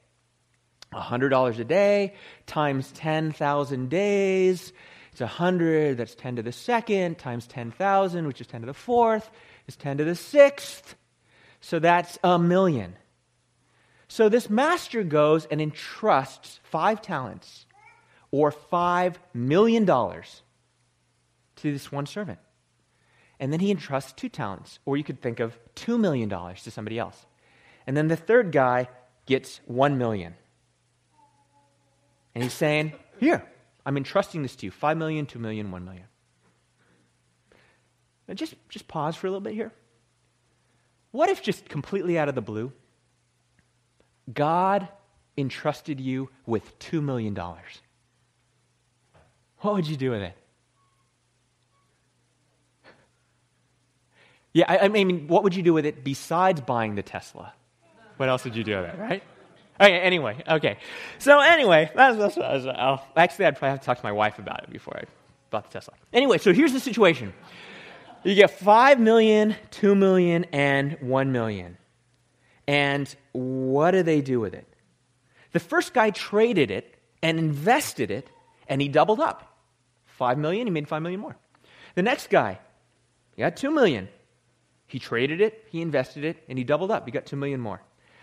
$100 0.92 1.58
a 1.58 1.64
day 1.64 2.14
times 2.46 2.92
10,000 2.92 3.88
days. 3.88 4.72
It's 5.12 5.20
100, 5.20 5.98
that's 5.98 6.14
10 6.14 6.36
to 6.36 6.42
the 6.42 6.52
second, 6.52 7.18
times 7.18 7.46
10,000, 7.46 8.26
which 8.26 8.40
is 8.40 8.46
10 8.46 8.62
to 8.62 8.66
the 8.66 8.74
fourth, 8.74 9.30
is 9.66 9.76
10 9.76 9.98
to 9.98 10.04
the 10.04 10.14
sixth. 10.14 10.94
So 11.60 11.78
that's 11.78 12.18
a 12.24 12.38
million. 12.38 12.96
So 14.12 14.28
this 14.28 14.50
master 14.50 15.02
goes 15.04 15.46
and 15.46 15.58
entrusts 15.58 16.60
five 16.64 17.00
talents 17.00 17.64
or 18.30 18.50
five 18.50 19.18
million 19.32 19.86
dollars 19.86 20.42
to 21.56 21.72
this 21.72 21.90
one 21.90 22.04
servant. 22.04 22.38
And 23.40 23.50
then 23.50 23.60
he 23.60 23.70
entrusts 23.70 24.12
two 24.12 24.28
talents, 24.28 24.80
or 24.84 24.98
you 24.98 25.02
could 25.02 25.22
think 25.22 25.40
of 25.40 25.58
two 25.74 25.96
million 25.96 26.28
dollars 26.28 26.62
to 26.64 26.70
somebody 26.70 26.98
else. 26.98 27.24
And 27.86 27.96
then 27.96 28.08
the 28.08 28.16
third 28.16 28.52
guy 28.52 28.90
gets 29.24 29.62
one 29.64 29.96
million. 29.96 30.34
And 32.34 32.44
he's 32.44 32.52
saying, 32.52 32.92
Here, 33.18 33.42
I'm 33.86 33.96
entrusting 33.96 34.42
this 34.42 34.56
to 34.56 34.66
you 34.66 34.70
five 34.70 34.98
million, 34.98 35.24
two 35.24 35.38
million, 35.38 35.70
one 35.70 35.86
million. 35.86 36.04
Now 38.28 38.34
just, 38.34 38.56
just 38.68 38.88
pause 38.88 39.16
for 39.16 39.26
a 39.26 39.30
little 39.30 39.40
bit 39.40 39.54
here. 39.54 39.72
What 41.12 41.30
if, 41.30 41.42
just 41.42 41.66
completely 41.70 42.18
out 42.18 42.28
of 42.28 42.34
the 42.34 42.42
blue, 42.42 42.74
God 44.32 44.88
entrusted 45.36 46.00
you 46.00 46.28
with 46.46 46.78
$2 46.78 47.02
million. 47.02 47.34
What 49.58 49.74
would 49.74 49.86
you 49.86 49.96
do 49.96 50.10
with 50.10 50.22
it? 50.22 50.36
Yeah, 54.52 54.66
I, 54.68 54.78
I, 54.80 54.88
mean, 54.88 55.28
what 55.28 55.44
would 55.44 55.54
you 55.54 55.62
do 55.62 55.72
with 55.72 55.86
it 55.86 56.04
besides 56.04 56.60
buying 56.60 56.94
the 56.94 57.02
Tesla? 57.02 57.54
What 58.18 58.28
else 58.28 58.44
would 58.44 58.54
you 58.54 58.64
do 58.64 58.76
with 58.76 58.90
it, 58.90 58.98
right? 58.98 59.22
Okay, 59.80 59.98
anyway, 59.98 60.36
okay. 60.46 60.76
So, 61.18 61.40
anyway, 61.40 61.90
that's, 61.92 62.16
that's, 62.16 62.34
that's, 62.36 62.66
uh, 62.66 62.98
actually, 63.16 63.46
I'd 63.46 63.56
probably 63.56 63.70
have 63.70 63.80
to 63.80 63.86
talk 63.86 63.98
to 63.98 64.04
my 64.04 64.12
wife 64.12 64.38
about 64.38 64.62
it 64.62 64.70
before 64.70 64.96
I 64.96 65.04
bought 65.50 65.64
the 65.64 65.80
Tesla. 65.80 65.94
Anyway, 66.12 66.38
so 66.38 66.52
here's 66.52 66.72
the 66.72 66.78
situation 66.78 67.32
you 68.22 68.34
get 68.36 68.50
5 68.50 69.00
million, 69.00 69.56
2 69.72 69.96
million, 69.96 70.44
and 70.52 70.98
1 71.00 71.32
million. 71.32 71.78
And 72.72 73.14
what 73.32 73.90
do 73.90 74.02
they 74.02 74.22
do 74.22 74.40
with 74.40 74.54
it? 74.54 74.66
The 75.52 75.60
first 75.60 75.92
guy 75.92 76.08
traded 76.08 76.70
it 76.70 76.94
and 77.22 77.38
invested 77.38 78.10
it, 78.10 78.30
and 78.66 78.80
he 78.80 78.88
doubled 78.88 79.20
up. 79.20 79.58
Five 80.06 80.38
million, 80.38 80.66
he 80.66 80.70
made 80.70 80.88
five 80.88 81.02
million 81.02 81.20
more. 81.20 81.36
The 81.96 82.02
next 82.02 82.30
guy, 82.30 82.58
he 83.36 83.42
got 83.42 83.58
two 83.58 83.70
million. 83.70 84.08
He 84.86 84.98
traded 84.98 85.42
it, 85.42 85.66
he 85.68 85.82
invested 85.82 86.24
it, 86.24 86.42
and 86.48 86.56
he 86.56 86.64
doubled 86.64 86.90
up. 86.90 87.04
He 87.04 87.12
got 87.12 87.26
two 87.26 87.36
million 87.36 87.60
more. 87.60 87.82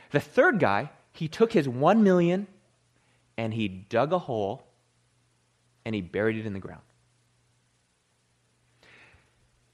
The 0.09 0.19
third 0.19 0.57
guy, 0.57 0.89
he 1.13 1.27
took 1.27 1.53
his 1.53 1.69
one 1.69 2.01
million 2.01 2.47
and 3.37 3.53
he 3.53 3.67
dug 3.67 4.13
a 4.13 4.19
hole 4.19 4.63
and 5.85 5.93
he 5.93 6.01
buried 6.01 6.37
it 6.37 6.47
in 6.47 6.53
the 6.53 6.59
ground. 6.59 6.81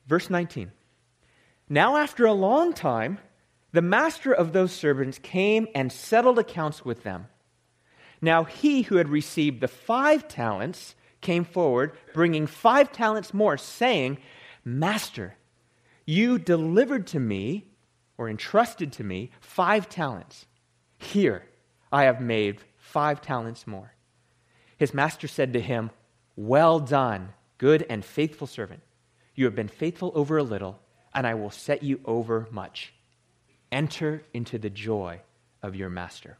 Verse 0.05 0.29
19. 0.29 0.69
Now, 1.69 1.95
after 1.95 2.25
a 2.25 2.33
long 2.33 2.73
time, 2.73 3.19
the 3.75 3.81
master 3.81 4.31
of 4.31 4.53
those 4.53 4.71
servants 4.71 5.19
came 5.19 5.67
and 5.75 5.91
settled 5.91 6.39
accounts 6.39 6.85
with 6.85 7.03
them. 7.03 7.27
Now 8.21 8.45
he 8.45 8.83
who 8.83 8.95
had 8.95 9.09
received 9.09 9.59
the 9.59 9.67
five 9.67 10.29
talents 10.29 10.95
came 11.19 11.43
forward, 11.43 11.91
bringing 12.13 12.47
five 12.47 12.93
talents 12.93 13.33
more, 13.33 13.57
saying, 13.57 14.19
Master, 14.63 15.35
you 16.05 16.39
delivered 16.39 17.05
to 17.07 17.19
me, 17.19 17.65
or 18.17 18.29
entrusted 18.29 18.93
to 18.93 19.03
me, 19.03 19.31
five 19.41 19.89
talents. 19.89 20.45
Here, 20.97 21.43
I 21.91 22.03
have 22.03 22.21
made 22.21 22.61
five 22.77 23.21
talents 23.21 23.67
more. 23.67 23.93
His 24.77 24.93
master 24.93 25.27
said 25.27 25.51
to 25.51 25.59
him, 25.59 25.91
Well 26.37 26.79
done, 26.79 27.33
good 27.57 27.85
and 27.89 28.05
faithful 28.05 28.47
servant. 28.47 28.83
You 29.35 29.43
have 29.43 29.55
been 29.55 29.67
faithful 29.67 30.13
over 30.15 30.37
a 30.37 30.43
little, 30.43 30.79
and 31.13 31.27
I 31.27 31.33
will 31.33 31.51
set 31.51 31.83
you 31.83 31.99
over 32.05 32.47
much. 32.51 32.93
Enter 33.75 34.23
into 34.33 34.57
the 34.57 34.69
joy 34.69 35.19
of 35.61 35.75
your 35.75 35.89
master. 35.89 36.37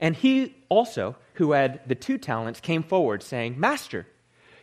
And 0.00 0.16
he 0.16 0.56
also, 0.70 1.16
who 1.34 1.52
had 1.52 1.86
the 1.86 1.94
two 1.94 2.16
talents, 2.16 2.58
came 2.58 2.82
forward, 2.82 3.22
saying, 3.22 3.60
Master, 3.60 4.06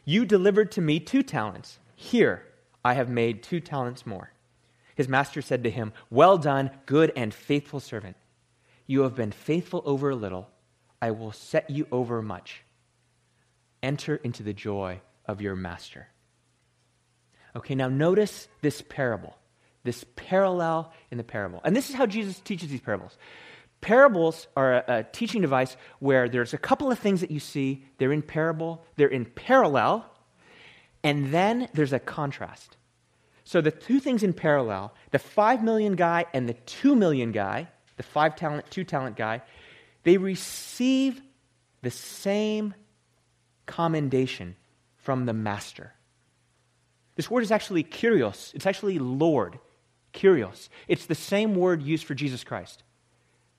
you 0.04 0.26
delivered 0.26 0.72
to 0.72 0.82
me 0.82 1.00
two 1.00 1.22
talents. 1.22 1.78
Here, 1.96 2.44
I 2.84 2.96
have 2.96 3.08
made 3.08 3.44
two 3.44 3.60
talents 3.60 4.04
more. 4.04 4.32
His 4.96 5.08
master 5.08 5.44
said 5.44 5.64
to 5.66 5.70
him, 5.70 5.94
Well 6.10 6.40
done, 6.40 6.72
good 6.88 7.14
and 7.16 7.32
faithful 7.32 7.80
servant. 7.82 8.18
You 8.88 9.02
have 9.02 9.14
been 9.14 9.32
faithful 9.32 9.84
over 9.86 10.10
a 10.10 10.16
little. 10.16 10.50
I 11.00 11.12
will 11.12 11.34
set 11.34 11.70
you 11.70 11.86
over 11.92 12.24
much. 12.24 12.64
Enter 13.84 14.16
into 14.16 14.42
the 14.42 14.54
joy 14.54 15.02
of 15.28 15.40
your 15.40 15.56
master. 15.56 16.08
Okay, 17.56 17.76
now 17.76 17.90
notice 17.90 18.48
this 18.62 18.82
parable, 18.82 19.38
this 19.88 20.06
parallel 20.16 20.92
in 21.10 21.18
the 21.18 21.24
parable. 21.24 21.62
And 21.64 21.76
this 21.76 21.90
is 21.90 21.96
how 21.96 22.06
Jesus 22.06 22.40
teaches 22.42 22.70
these 22.70 22.82
parables. 22.82 23.18
Parables 23.80 24.48
are 24.56 24.74
a, 24.74 24.84
a, 24.88 25.04
teaching 25.04 25.42
device 25.42 25.78
where 26.00 26.28
there's 26.28 26.54
a 26.54 26.58
couple 26.58 26.92
of 26.92 27.00
things 27.00 27.22
that 27.22 27.32
you 27.32 27.40
see. 27.40 27.86
They're 27.98 28.12
in 28.12 28.22
parable, 28.22 28.84
they're 28.98 29.08
in 29.08 29.26
parallel, 29.26 30.06
and 31.04 31.34
then 31.34 31.70
there's 31.74 31.94
a 31.94 32.00
contrast. 32.00 32.76
So 33.46 33.62
the 33.62 33.72
two 33.72 34.02
things 34.02 34.24
in 34.24 34.34
parallel, 34.34 34.94
the 35.12 35.20
five 35.20 35.64
million 35.64 35.96
guy 35.96 36.26
and 36.34 36.50
the 36.50 36.54
two 36.54 36.96
million 36.96 37.32
guy, 37.32 37.70
the 37.96 38.04
five 38.04 38.36
talent, 38.36 38.70
two 38.70 38.84
talent 38.84 39.16
guy, 39.16 39.42
they 40.04 40.18
receive 40.18 41.22
the 41.82 41.92
same 41.92 42.74
commendation 43.66 44.58
from 44.98 45.26
the 45.26 45.34
master. 45.34 45.94
This 47.16 47.32
word 47.32 47.44
is 47.44 47.52
actually 47.52 47.84
kurios. 47.84 48.54
It's 48.54 48.66
actually 48.66 49.00
Lord. 49.00 49.60
Kurios. 50.14 50.70
It's 50.88 51.06
the 51.06 51.16
same 51.16 51.56
word 51.56 51.82
used 51.82 52.06
for 52.06 52.16
Jesus 52.16 52.44
Christ. 52.44 52.84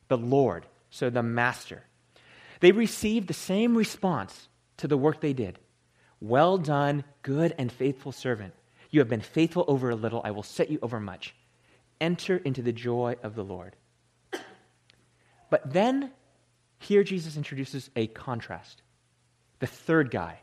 The 0.09 0.19
Lord. 0.19 0.67
So 0.91 1.11
the 1.11 1.23
master. 1.23 1.85
They 2.61 2.73
received 2.73 3.29
the 3.29 3.35
same 3.35 3.77
response 3.77 4.49
to 4.79 4.89
the 4.89 4.97
work 4.97 5.21
they 5.21 5.33
did. 5.33 5.59
Well 6.21 6.59
done, 6.59 7.05
good 7.23 7.55
and 7.59 7.71
faithful 7.71 8.13
servant. 8.13 8.55
You 8.91 9.01
have 9.01 9.09
been 9.09 9.21
faithful 9.21 9.65
over 9.69 9.91
a 9.91 9.95
little, 9.95 10.23
I 10.25 10.31
will 10.31 10.43
set 10.43 10.71
you 10.71 10.79
over 10.83 10.99
much. 10.99 11.35
Enter 12.01 12.39
into 12.39 12.63
the 12.63 12.73
joy 12.73 13.17
of 13.23 13.35
the 13.35 13.45
Lord. 13.45 13.77
But 15.51 15.73
then, 15.73 16.11
here 16.79 17.05
Jesus 17.05 17.37
introduces 17.37 17.91
a 17.97 18.07
contrast. 18.07 18.83
The 19.61 19.67
third 19.67 20.11
guy, 20.11 20.41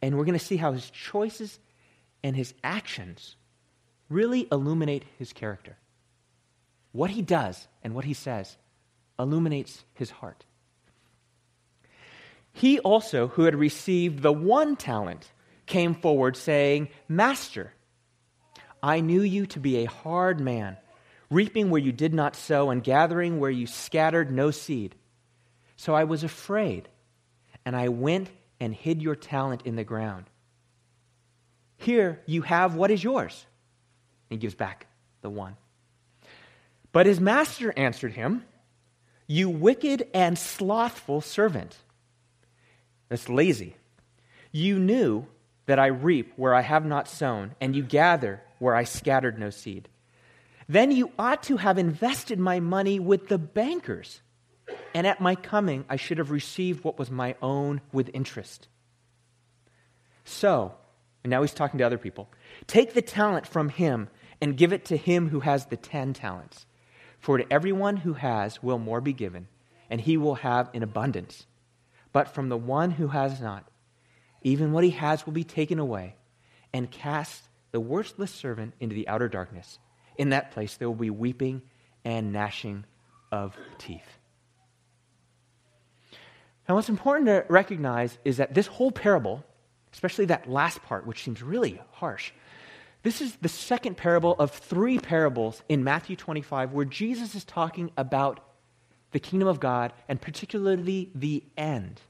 and 0.00 0.16
we're 0.16 0.24
going 0.24 0.38
to 0.38 0.44
see 0.44 0.56
how 0.56 0.72
his 0.72 0.88
choices 0.90 1.58
and 2.24 2.34
his 2.34 2.54
actions 2.64 3.36
really 4.12 4.46
illuminate 4.52 5.04
his 5.18 5.32
character. 5.32 5.76
What 6.92 7.10
he 7.10 7.22
does 7.22 7.66
and 7.82 7.94
what 7.94 8.04
he 8.04 8.14
says 8.14 8.56
illuminates 9.18 9.84
his 9.94 10.10
heart. 10.10 10.44
He 12.52 12.78
also, 12.80 13.28
who 13.28 13.44
had 13.44 13.54
received 13.54 14.22
the 14.22 14.32
one 14.32 14.76
talent, 14.76 15.30
came 15.66 15.94
forward 15.94 16.36
saying, 16.36 16.88
Master, 17.08 17.72
I 18.82 19.00
knew 19.00 19.22
you 19.22 19.46
to 19.46 19.60
be 19.60 19.78
a 19.78 19.90
hard 19.90 20.40
man, 20.40 20.76
reaping 21.30 21.70
where 21.70 21.80
you 21.80 21.92
did 21.92 22.12
not 22.12 22.36
sow 22.36 22.70
and 22.70 22.84
gathering 22.84 23.40
where 23.40 23.50
you 23.50 23.66
scattered 23.66 24.30
no 24.30 24.50
seed. 24.50 24.94
So 25.76 25.94
I 25.94 26.04
was 26.04 26.24
afraid, 26.24 26.88
and 27.64 27.74
I 27.74 27.88
went 27.88 28.30
and 28.60 28.74
hid 28.74 29.00
your 29.00 29.16
talent 29.16 29.62
in 29.64 29.76
the 29.76 29.84
ground. 29.84 30.26
Here 31.76 32.20
you 32.26 32.42
have 32.42 32.74
what 32.74 32.90
is 32.90 33.02
yours. 33.02 33.46
He 34.32 34.38
gives 34.38 34.54
back 34.54 34.86
the 35.20 35.30
one. 35.30 35.56
But 36.92 37.06
his 37.06 37.20
master 37.20 37.72
answered 37.76 38.12
him, 38.12 38.44
You 39.26 39.48
wicked 39.48 40.08
and 40.12 40.38
slothful 40.38 41.20
servant. 41.20 41.76
That's 43.08 43.28
lazy. 43.28 43.76
You 44.50 44.78
knew 44.78 45.26
that 45.66 45.78
I 45.78 45.86
reap 45.86 46.32
where 46.36 46.54
I 46.54 46.60
have 46.60 46.84
not 46.84 47.08
sown, 47.08 47.54
and 47.60 47.74
you 47.74 47.82
gather 47.82 48.42
where 48.58 48.74
I 48.74 48.84
scattered 48.84 49.38
no 49.38 49.50
seed. 49.50 49.88
Then 50.68 50.90
you 50.90 51.12
ought 51.18 51.42
to 51.44 51.56
have 51.56 51.78
invested 51.78 52.38
my 52.38 52.60
money 52.60 52.98
with 52.98 53.28
the 53.28 53.38
bankers 53.38 54.20
and 54.94 55.06
at 55.06 55.20
my 55.20 55.34
coming 55.34 55.84
I 55.88 55.96
should 55.96 56.18
have 56.18 56.30
received 56.30 56.84
what 56.84 56.98
was 56.98 57.10
my 57.10 57.34
own 57.42 57.80
with 57.92 58.10
interest. 58.12 58.68
So, 60.24 60.74
and 61.24 61.30
now 61.30 61.42
he's 61.42 61.54
talking 61.54 61.78
to 61.78 61.84
other 61.84 61.98
people 61.98 62.28
take 62.66 62.94
the 62.94 63.02
talent 63.02 63.46
from 63.46 63.68
him 63.68 64.08
and 64.42 64.56
give 64.56 64.72
it 64.72 64.84
to 64.86 64.96
him 64.96 65.28
who 65.28 65.40
has 65.40 65.66
the 65.66 65.76
ten 65.76 66.12
talents. 66.12 66.66
For 67.20 67.38
to 67.38 67.50
everyone 67.50 67.98
who 67.98 68.14
has 68.14 68.60
will 68.60 68.80
more 68.80 69.00
be 69.00 69.12
given, 69.12 69.46
and 69.88 70.00
he 70.00 70.16
will 70.16 70.34
have 70.34 70.68
in 70.72 70.82
abundance. 70.82 71.46
But 72.12 72.34
from 72.34 72.48
the 72.48 72.56
one 72.56 72.90
who 72.90 73.06
has 73.06 73.40
not, 73.40 73.70
even 74.42 74.72
what 74.72 74.82
he 74.82 74.90
has 74.90 75.24
will 75.24 75.32
be 75.32 75.44
taken 75.44 75.78
away, 75.78 76.16
and 76.74 76.90
cast 76.90 77.48
the 77.70 77.78
worthless 77.78 78.32
servant 78.32 78.74
into 78.80 78.96
the 78.96 79.06
outer 79.06 79.28
darkness. 79.28 79.78
In 80.18 80.30
that 80.30 80.50
place 80.50 80.76
there 80.76 80.88
will 80.88 80.96
be 80.96 81.10
weeping 81.10 81.62
and 82.04 82.32
gnashing 82.32 82.84
of 83.30 83.56
teeth. 83.78 84.18
Now, 86.68 86.74
what's 86.74 86.88
important 86.88 87.26
to 87.26 87.44
recognize 87.48 88.18
is 88.24 88.38
that 88.38 88.54
this 88.54 88.66
whole 88.66 88.90
parable, 88.90 89.44
especially 89.92 90.24
that 90.26 90.50
last 90.50 90.82
part, 90.82 91.06
which 91.06 91.22
seems 91.22 91.42
really 91.42 91.80
harsh, 91.92 92.32
this 93.02 93.20
is 93.20 93.34
the 93.36 93.48
second 93.48 93.96
parable 93.96 94.34
of 94.38 94.52
three 94.52 94.98
parables 94.98 95.62
in 95.68 95.82
Matthew 95.82 96.16
25 96.16 96.72
where 96.72 96.84
Jesus 96.84 97.34
is 97.34 97.44
talking 97.44 97.90
about 97.96 98.40
the 99.10 99.20
kingdom 99.20 99.48
of 99.48 99.60
God 99.60 99.92
and 100.08 100.20
particularly 100.20 101.10
the 101.14 101.42
end. 101.56 102.00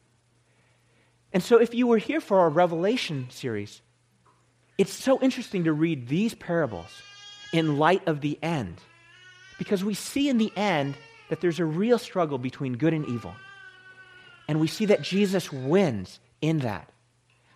And 1.32 1.42
so, 1.42 1.58
if 1.58 1.74
you 1.74 1.86
were 1.86 1.98
here 1.98 2.20
for 2.20 2.40
our 2.40 2.50
Revelation 2.50 3.28
series, 3.30 3.80
it's 4.76 4.92
so 4.92 5.18
interesting 5.20 5.64
to 5.64 5.72
read 5.72 6.08
these 6.08 6.34
parables 6.34 6.90
in 7.52 7.78
light 7.78 8.06
of 8.06 8.20
the 8.20 8.38
end 8.42 8.80
because 9.58 9.84
we 9.84 9.94
see 9.94 10.28
in 10.28 10.38
the 10.38 10.52
end 10.56 10.96
that 11.30 11.40
there's 11.40 11.60
a 11.60 11.64
real 11.64 11.98
struggle 11.98 12.36
between 12.36 12.74
good 12.74 12.92
and 12.92 13.06
evil. 13.08 13.34
And 14.48 14.60
we 14.60 14.66
see 14.66 14.86
that 14.86 15.02
Jesus 15.02 15.50
wins 15.50 16.20
in 16.42 16.58
that. 16.60 16.90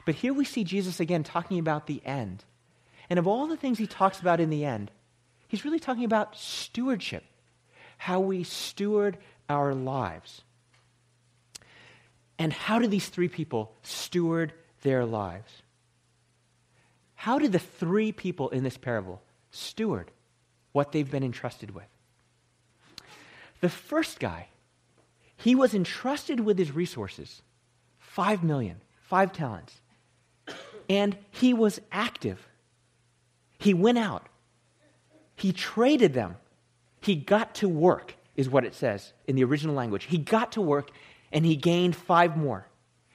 But 0.06 0.14
here 0.14 0.32
we 0.32 0.44
see 0.44 0.64
Jesus 0.64 1.00
again 1.00 1.24
talking 1.24 1.58
about 1.58 1.86
the 1.86 2.00
end. 2.04 2.44
And 3.08 3.18
of 3.18 3.26
all 3.26 3.46
the 3.46 3.56
things 3.56 3.78
he 3.78 3.86
talks 3.86 4.20
about 4.20 4.40
in 4.40 4.50
the 4.50 4.64
end, 4.64 4.90
he's 5.48 5.64
really 5.64 5.78
talking 5.78 6.04
about 6.04 6.36
stewardship, 6.36 7.25
how 7.98 8.20
we 8.20 8.44
steward 8.44 9.18
our 9.48 9.75
lives. 9.75 10.42
And 12.38 12.52
how 12.52 12.78
do 12.78 12.86
these 12.86 13.08
three 13.08 13.28
people 13.28 13.72
steward 13.82 14.52
their 14.82 15.04
lives? 15.04 15.50
How 17.14 17.38
did 17.38 17.52
the 17.52 17.58
three 17.58 18.12
people 18.12 18.50
in 18.50 18.62
this 18.62 18.76
parable 18.76 19.22
steward 19.50 20.10
what 20.72 20.92
they've 20.92 21.10
been 21.10 21.25
entrusted 21.25 21.75
with? 21.75 21.86
The 23.60 23.70
first 23.70 24.20
guy 24.20 24.48
he 25.36 25.54
was 25.54 25.75
entrusted 25.75 26.40
with 26.40 26.58
his 26.58 26.72
resources 26.72 27.42
five 27.98 28.42
million, 28.42 28.80
five 29.02 29.32
talents. 29.32 29.80
And 30.88 31.16
he 31.30 31.52
was 31.52 31.80
active. 31.92 32.46
He 33.58 33.75
went 33.75 33.98
out, 33.98 34.28
he 35.34 35.52
traded 35.52 36.14
them, 36.14 36.36
he 37.00 37.14
got 37.14 37.54
to 37.56 37.68
work, 37.68 38.14
is 38.36 38.50
what 38.50 38.64
it 38.64 38.75
says 38.75 39.12
in 39.26 39.36
the 39.36 39.44
original 39.44 39.75
language. 39.75 40.04
He 40.04 40.18
got 40.18 40.52
to 40.52 40.60
work 40.60 40.90
and 41.32 41.44
he 41.44 41.56
gained 41.56 41.96
five 41.96 42.36
more. 42.36 42.66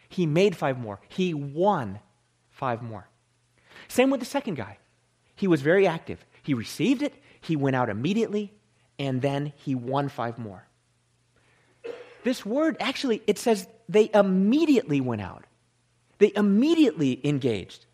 He 0.10 0.26
made 0.26 0.56
five 0.56 0.78
more. 0.78 1.00
He 1.08 1.34
won 1.34 2.00
five 2.50 2.82
more. 2.82 3.08
Same 3.88 4.10
with 4.10 4.20
the 4.20 4.26
second 4.26 4.56
guy. 4.56 4.78
He 5.36 5.48
was 5.48 5.62
very 5.62 5.88
active. 5.88 6.26
He 6.44 6.54
received 6.54 7.02
it, 7.02 7.14
he 7.40 7.56
went 7.56 7.76
out 7.76 7.90
immediately, 7.90 8.54
and 9.00 9.22
then 9.22 9.54
he 9.56 9.76
won 9.76 10.10
five 10.10 10.38
more. 10.38 10.68
This 12.24 12.46
word 12.46 12.78
actually, 12.80 13.22
it 13.26 13.40
says 13.40 13.68
they 13.90 14.10
immediately 14.14 15.02
went 15.02 15.22
out. 15.22 15.46
They 16.20 16.32
immediately 16.36 17.20
engaged. 17.28 17.86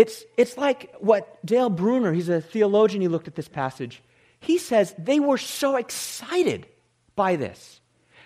It's, 0.00 0.24
it's 0.38 0.56
like 0.56 0.94
what 1.00 1.44
Dale 1.44 1.68
Bruner, 1.68 2.14
he's 2.14 2.30
a 2.30 2.40
theologian, 2.40 3.02
he 3.02 3.08
looked 3.08 3.28
at 3.28 3.34
this 3.34 3.48
passage. 3.48 4.02
He 4.38 4.56
says 4.56 4.94
they 4.96 5.20
were 5.20 5.36
so 5.36 5.76
excited 5.76 6.66
by 7.14 7.36
this. 7.36 7.80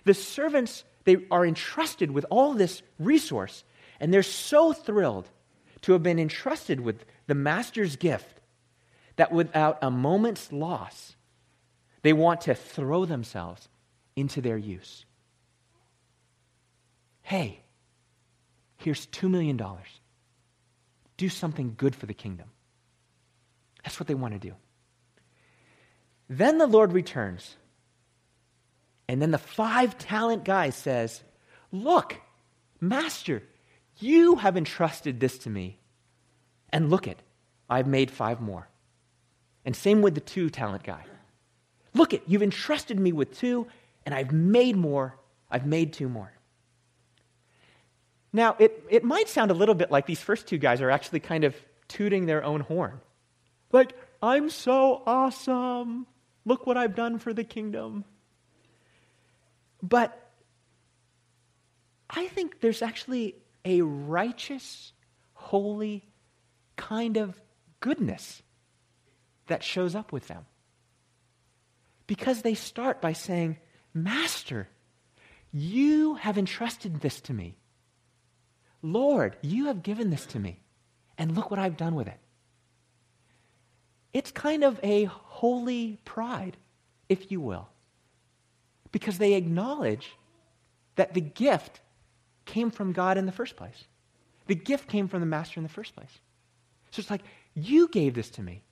The 0.04 0.14
servants, 0.14 0.84
they 1.02 1.16
are 1.32 1.44
entrusted 1.44 2.12
with 2.12 2.26
all 2.30 2.54
this 2.54 2.82
resource, 3.00 3.64
and 3.98 4.14
they're 4.14 4.22
so 4.22 4.72
thrilled 4.72 5.28
to 5.82 5.92
have 5.92 6.02
been 6.04 6.20
entrusted 6.20 6.78
with 6.78 7.04
the 7.26 7.34
master's 7.34 7.96
gift 7.96 8.40
that 9.16 9.32
without 9.32 9.78
a 9.82 9.90
moment's 9.90 10.52
loss, 10.52 11.16
they 12.02 12.12
want 12.12 12.42
to 12.42 12.54
throw 12.54 13.04
themselves 13.04 13.68
into 14.14 14.40
their 14.40 14.58
use. 14.58 15.04
Hey, 17.22 17.64
Here's 18.84 19.06
$2 19.06 19.30
million. 19.30 19.58
Do 21.16 21.28
something 21.28 21.74
good 21.76 21.94
for 21.94 22.06
the 22.06 22.14
kingdom. 22.14 22.48
That's 23.84 24.00
what 24.00 24.06
they 24.06 24.14
want 24.14 24.34
to 24.34 24.40
do. 24.40 24.54
Then 26.28 26.58
the 26.58 26.66
Lord 26.66 26.92
returns. 26.92 27.56
And 29.08 29.20
then 29.20 29.30
the 29.30 29.38
five 29.38 29.98
talent 29.98 30.44
guy 30.44 30.70
says, 30.70 31.22
Look, 31.70 32.16
Master, 32.80 33.42
you 33.98 34.36
have 34.36 34.56
entrusted 34.56 35.20
this 35.20 35.38
to 35.38 35.50
me. 35.50 35.78
And 36.70 36.90
look 36.90 37.06
it, 37.06 37.20
I've 37.68 37.86
made 37.86 38.10
five 38.10 38.40
more. 38.40 38.68
And 39.64 39.74
same 39.76 40.02
with 40.02 40.14
the 40.14 40.20
two 40.20 40.50
talent 40.50 40.82
guy. 40.82 41.04
Look 41.94 42.12
it, 42.12 42.22
you've 42.26 42.42
entrusted 42.42 42.98
me 42.98 43.12
with 43.12 43.38
two, 43.38 43.66
and 44.04 44.14
I've 44.14 44.32
made 44.32 44.76
more. 44.76 45.16
I've 45.50 45.66
made 45.66 45.92
two 45.92 46.08
more. 46.08 46.32
Now, 48.34 48.56
it, 48.58 48.84
it 48.90 49.04
might 49.04 49.28
sound 49.28 49.52
a 49.52 49.54
little 49.54 49.76
bit 49.76 49.92
like 49.92 50.06
these 50.06 50.20
first 50.20 50.48
two 50.48 50.58
guys 50.58 50.80
are 50.80 50.90
actually 50.90 51.20
kind 51.20 51.44
of 51.44 51.54
tooting 51.86 52.26
their 52.26 52.42
own 52.42 52.60
horn. 52.62 53.00
Like, 53.70 53.92
I'm 54.20 54.50
so 54.50 55.04
awesome. 55.06 56.08
Look 56.44 56.66
what 56.66 56.76
I've 56.76 56.96
done 56.96 57.20
for 57.20 57.32
the 57.32 57.44
kingdom. 57.44 58.04
But 59.80 60.20
I 62.10 62.26
think 62.26 62.60
there's 62.60 62.82
actually 62.82 63.36
a 63.64 63.82
righteous, 63.82 64.92
holy 65.34 66.04
kind 66.74 67.16
of 67.16 67.40
goodness 67.78 68.42
that 69.46 69.62
shows 69.62 69.94
up 69.94 70.10
with 70.10 70.26
them. 70.26 70.44
Because 72.08 72.42
they 72.42 72.54
start 72.54 73.00
by 73.00 73.12
saying, 73.12 73.58
Master, 73.94 74.68
you 75.52 76.16
have 76.16 76.36
entrusted 76.36 77.00
this 77.00 77.20
to 77.20 77.32
me. 77.32 77.58
Lord, 78.84 79.36
you 79.40 79.66
have 79.66 79.82
given 79.82 80.10
this 80.10 80.26
to 80.26 80.38
me. 80.38 80.60
And 81.16 81.34
look 81.34 81.50
what 81.50 81.58
I've 81.58 81.78
done 81.78 81.94
with 81.94 82.06
it. 82.06 82.18
It's 84.12 84.30
kind 84.30 84.62
of 84.62 84.78
a 84.82 85.04
holy 85.04 85.98
pride, 86.04 86.56
if 87.08 87.32
you 87.32 87.40
will, 87.40 87.68
because 88.92 89.18
they 89.18 89.34
acknowledge 89.34 90.12
that 90.96 91.14
the 91.14 91.20
gift 91.20 91.80
came 92.44 92.70
from 92.70 92.92
God 92.92 93.16
in 93.16 93.26
the 93.26 93.32
first 93.32 93.56
place. 93.56 93.84
The 94.48 94.54
gift 94.54 94.88
came 94.88 95.08
from 95.08 95.20
the 95.20 95.26
master 95.26 95.58
in 95.58 95.64
the 95.64 95.70
first 95.70 95.96
place. 95.96 96.18
So 96.90 97.00
it's 97.00 97.10
like, 97.10 97.22
you 97.54 97.88
gave 97.88 98.14
this 98.14 98.28
to 98.30 98.42
me. 98.42 98.62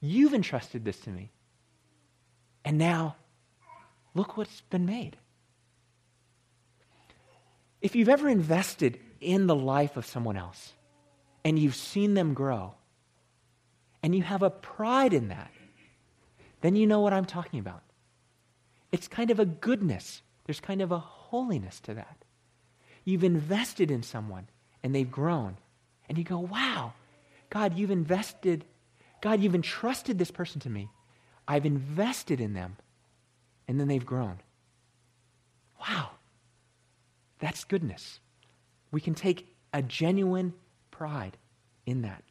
You've 0.00 0.34
entrusted 0.34 0.84
this 0.84 1.00
to 1.00 1.10
me. 1.10 1.32
And 2.64 2.78
now, 2.78 3.16
look 4.14 4.36
what's 4.36 4.60
been 4.70 4.86
made. 4.86 5.16
If 7.80 7.96
you've 7.96 8.08
ever 8.08 8.28
invested 8.28 9.00
in 9.20 9.46
the 9.46 9.54
life 9.54 9.96
of 9.96 10.06
someone 10.06 10.36
else 10.36 10.72
and 11.44 11.58
you've 11.58 11.74
seen 11.74 12.14
them 12.14 12.34
grow, 12.34 12.74
and 14.02 14.14
you 14.14 14.22
have 14.22 14.42
a 14.42 14.50
pride 14.50 15.14
in 15.14 15.28
that, 15.28 15.50
then 16.60 16.76
you 16.76 16.86
know 16.86 17.00
what 17.00 17.12
I'm 17.12 17.24
talking 17.24 17.58
about. 17.58 17.82
It's 18.92 19.08
kind 19.08 19.30
of 19.30 19.40
a 19.40 19.44
goodness, 19.44 20.22
there's 20.44 20.60
kind 20.60 20.82
of 20.82 20.92
a 20.92 20.98
holiness 20.98 21.80
to 21.80 21.94
that. 21.94 22.24
You've 23.04 23.24
invested 23.24 23.90
in 23.90 24.02
someone 24.02 24.48
and 24.82 24.94
they've 24.94 25.10
grown, 25.10 25.56
and 26.08 26.18
you 26.18 26.24
go, 26.24 26.38
wow, 26.38 26.92
God, 27.50 27.78
you've 27.78 27.90
invested, 27.90 28.64
God, 29.20 29.40
you've 29.40 29.54
entrusted 29.54 30.18
this 30.18 30.30
person 30.30 30.60
to 30.62 30.70
me. 30.70 30.90
I've 31.46 31.66
invested 31.66 32.40
in 32.40 32.52
them, 32.52 32.76
and 33.66 33.80
then 33.80 33.88
they've 33.88 34.04
grown. 34.04 34.40
Wow, 35.80 36.10
that's 37.38 37.64
goodness. 37.64 38.20
We 38.90 39.00
can 39.00 39.14
take 39.14 39.54
a 39.72 39.82
genuine 39.82 40.54
pride 40.90 41.36
in 41.86 42.02
that. 42.02 42.22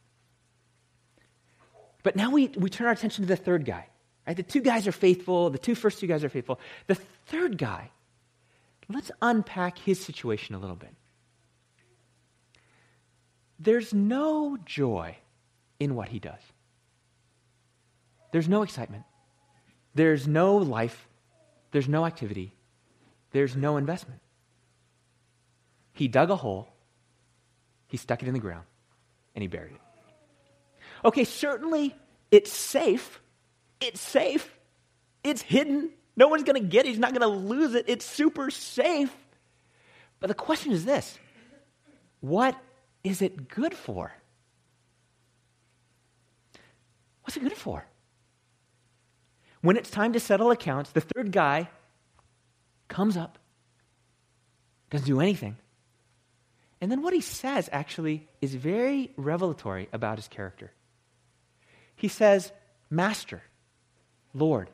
But 2.02 2.16
now 2.16 2.30
we, 2.30 2.48
we 2.48 2.70
turn 2.70 2.86
our 2.86 2.92
attention 2.92 3.24
to 3.24 3.28
the 3.28 3.36
third 3.36 3.64
guy. 3.64 3.86
Right? 4.26 4.36
The 4.36 4.42
two 4.42 4.60
guys 4.60 4.86
are 4.86 4.92
faithful, 4.92 5.50
the 5.50 5.58
two 5.58 5.74
first 5.74 6.00
two 6.00 6.06
guys 6.06 6.24
are 6.24 6.28
faithful. 6.28 6.60
The 6.86 6.96
third 7.26 7.58
guy, 7.58 7.90
let's 8.88 9.10
unpack 9.22 9.78
his 9.78 10.04
situation 10.04 10.54
a 10.54 10.58
little 10.58 10.76
bit. 10.76 10.94
There's 13.58 13.92
no 13.92 14.56
joy 14.64 15.16
in 15.80 15.94
what 15.94 16.08
he 16.08 16.18
does. 16.18 16.40
There's 18.32 18.48
no 18.48 18.62
excitement. 18.62 19.04
There's 19.94 20.28
no 20.28 20.56
life. 20.56 21.08
There's 21.72 21.88
no 21.88 22.04
activity. 22.06 22.52
There's 23.32 23.56
no 23.56 23.76
investment. 23.76 24.20
He 25.98 26.06
dug 26.06 26.30
a 26.30 26.36
hole, 26.36 26.68
he 27.88 27.96
stuck 27.96 28.22
it 28.22 28.28
in 28.28 28.34
the 28.34 28.38
ground, 28.38 28.64
and 29.34 29.42
he 29.42 29.48
buried 29.48 29.72
it. 29.72 29.80
Okay, 31.04 31.24
certainly 31.24 31.92
it's 32.30 32.52
safe. 32.52 33.20
It's 33.80 34.00
safe. 34.00 34.56
It's 35.24 35.42
hidden. 35.42 35.90
No 36.16 36.28
one's 36.28 36.44
going 36.44 36.62
to 36.62 36.68
get 36.68 36.86
it. 36.86 36.90
He's 36.90 37.00
not 37.00 37.10
going 37.10 37.28
to 37.28 37.36
lose 37.36 37.74
it. 37.74 37.86
It's 37.88 38.04
super 38.04 38.48
safe. 38.48 39.12
But 40.20 40.28
the 40.28 40.34
question 40.34 40.70
is 40.70 40.84
this 40.84 41.18
what 42.20 42.56
is 43.02 43.20
it 43.20 43.48
good 43.48 43.74
for? 43.74 44.12
What's 47.22 47.36
it 47.36 47.42
good 47.42 47.54
for? 47.54 47.84
When 49.62 49.76
it's 49.76 49.90
time 49.90 50.12
to 50.12 50.20
settle 50.20 50.52
accounts, 50.52 50.90
the 50.90 51.00
third 51.00 51.32
guy 51.32 51.68
comes 52.86 53.16
up, 53.16 53.36
doesn't 54.90 55.08
do 55.08 55.20
anything. 55.20 55.56
And 56.80 56.90
then 56.90 57.02
what 57.02 57.14
he 57.14 57.20
says 57.20 57.68
actually 57.72 58.28
is 58.40 58.54
very 58.54 59.12
revelatory 59.16 59.88
about 59.92 60.18
his 60.18 60.28
character. 60.28 60.72
He 61.96 62.08
says, 62.08 62.52
Master, 62.88 63.42
Lord, 64.32 64.70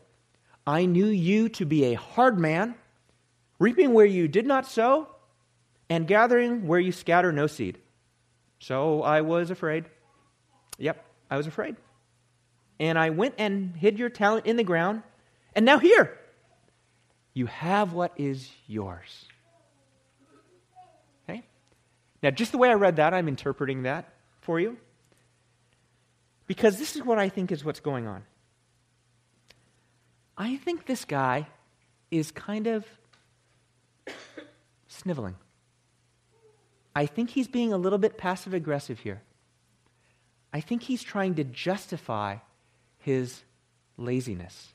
I 0.67 0.85
knew 0.85 1.07
you 1.07 1.49
to 1.51 1.65
be 1.65 1.85
a 1.85 1.95
hard 1.95 2.39
man, 2.39 2.75
reaping 3.59 3.93
where 3.93 4.07
you 4.07 4.29
did 4.29 4.47
not 4.47 4.67
sow, 4.67 5.09
and 5.89 6.07
gathering 6.07 6.67
where 6.67 6.81
you 6.81 6.93
scatter 6.93 7.33
no 7.33 7.47
seed. 7.47 7.79
So 8.59 9.03
I 9.03 9.23
was 9.23 9.51
afraid. 9.51 9.85
Yep, 10.79 11.05
I 11.31 11.37
was 11.37 11.47
afraid. 11.47 11.77
And 12.79 12.99
I 12.99 13.11
went 13.11 13.35
and 13.39 13.77
hid 13.77 13.99
your 13.99 14.11
talent 14.11 14.47
in 14.47 14.57
the 14.57 14.65
ground, 14.65 15.03
and 15.55 15.65
now 15.65 15.79
here, 15.79 16.19
you 17.33 17.47
have 17.47 17.93
what 17.93 18.13
is 18.17 18.51
yours. 18.67 19.27
Now, 22.25 22.31
just 22.31 22.53
the 22.53 22.59
way 22.59 22.71
I 22.71 22.73
read 22.75 22.97
that, 22.97 23.13
I'm 23.13 23.29
interpreting 23.29 23.83
that 23.83 24.09
for 24.41 24.59
you. 24.59 24.79
Because 26.47 26.79
this 26.79 26.97
is 26.97 27.03
what 27.03 27.19
I 27.19 27.29
think 27.29 27.53
is 27.53 27.67
what's 27.67 27.81
going 27.81 28.07
on. 28.07 28.23
I 30.35 30.57
think 30.57 30.87
this 30.87 31.05
guy 31.05 31.47
is 32.11 32.33
kind 32.33 32.67
of 32.67 32.87
sniveling. 34.89 35.35
I 36.97 37.05
think 37.05 37.29
he's 37.29 37.47
being 37.47 37.75
a 37.75 37.77
little 37.77 37.99
bit 37.99 38.17
passive 38.17 38.55
aggressive 38.55 39.01
here. 39.01 39.21
I 40.51 40.61
think 40.61 40.85
he's 40.85 41.03
trying 41.03 41.35
to 41.35 41.45
justify 41.45 42.37
his 43.01 43.43
laziness. 43.99 44.73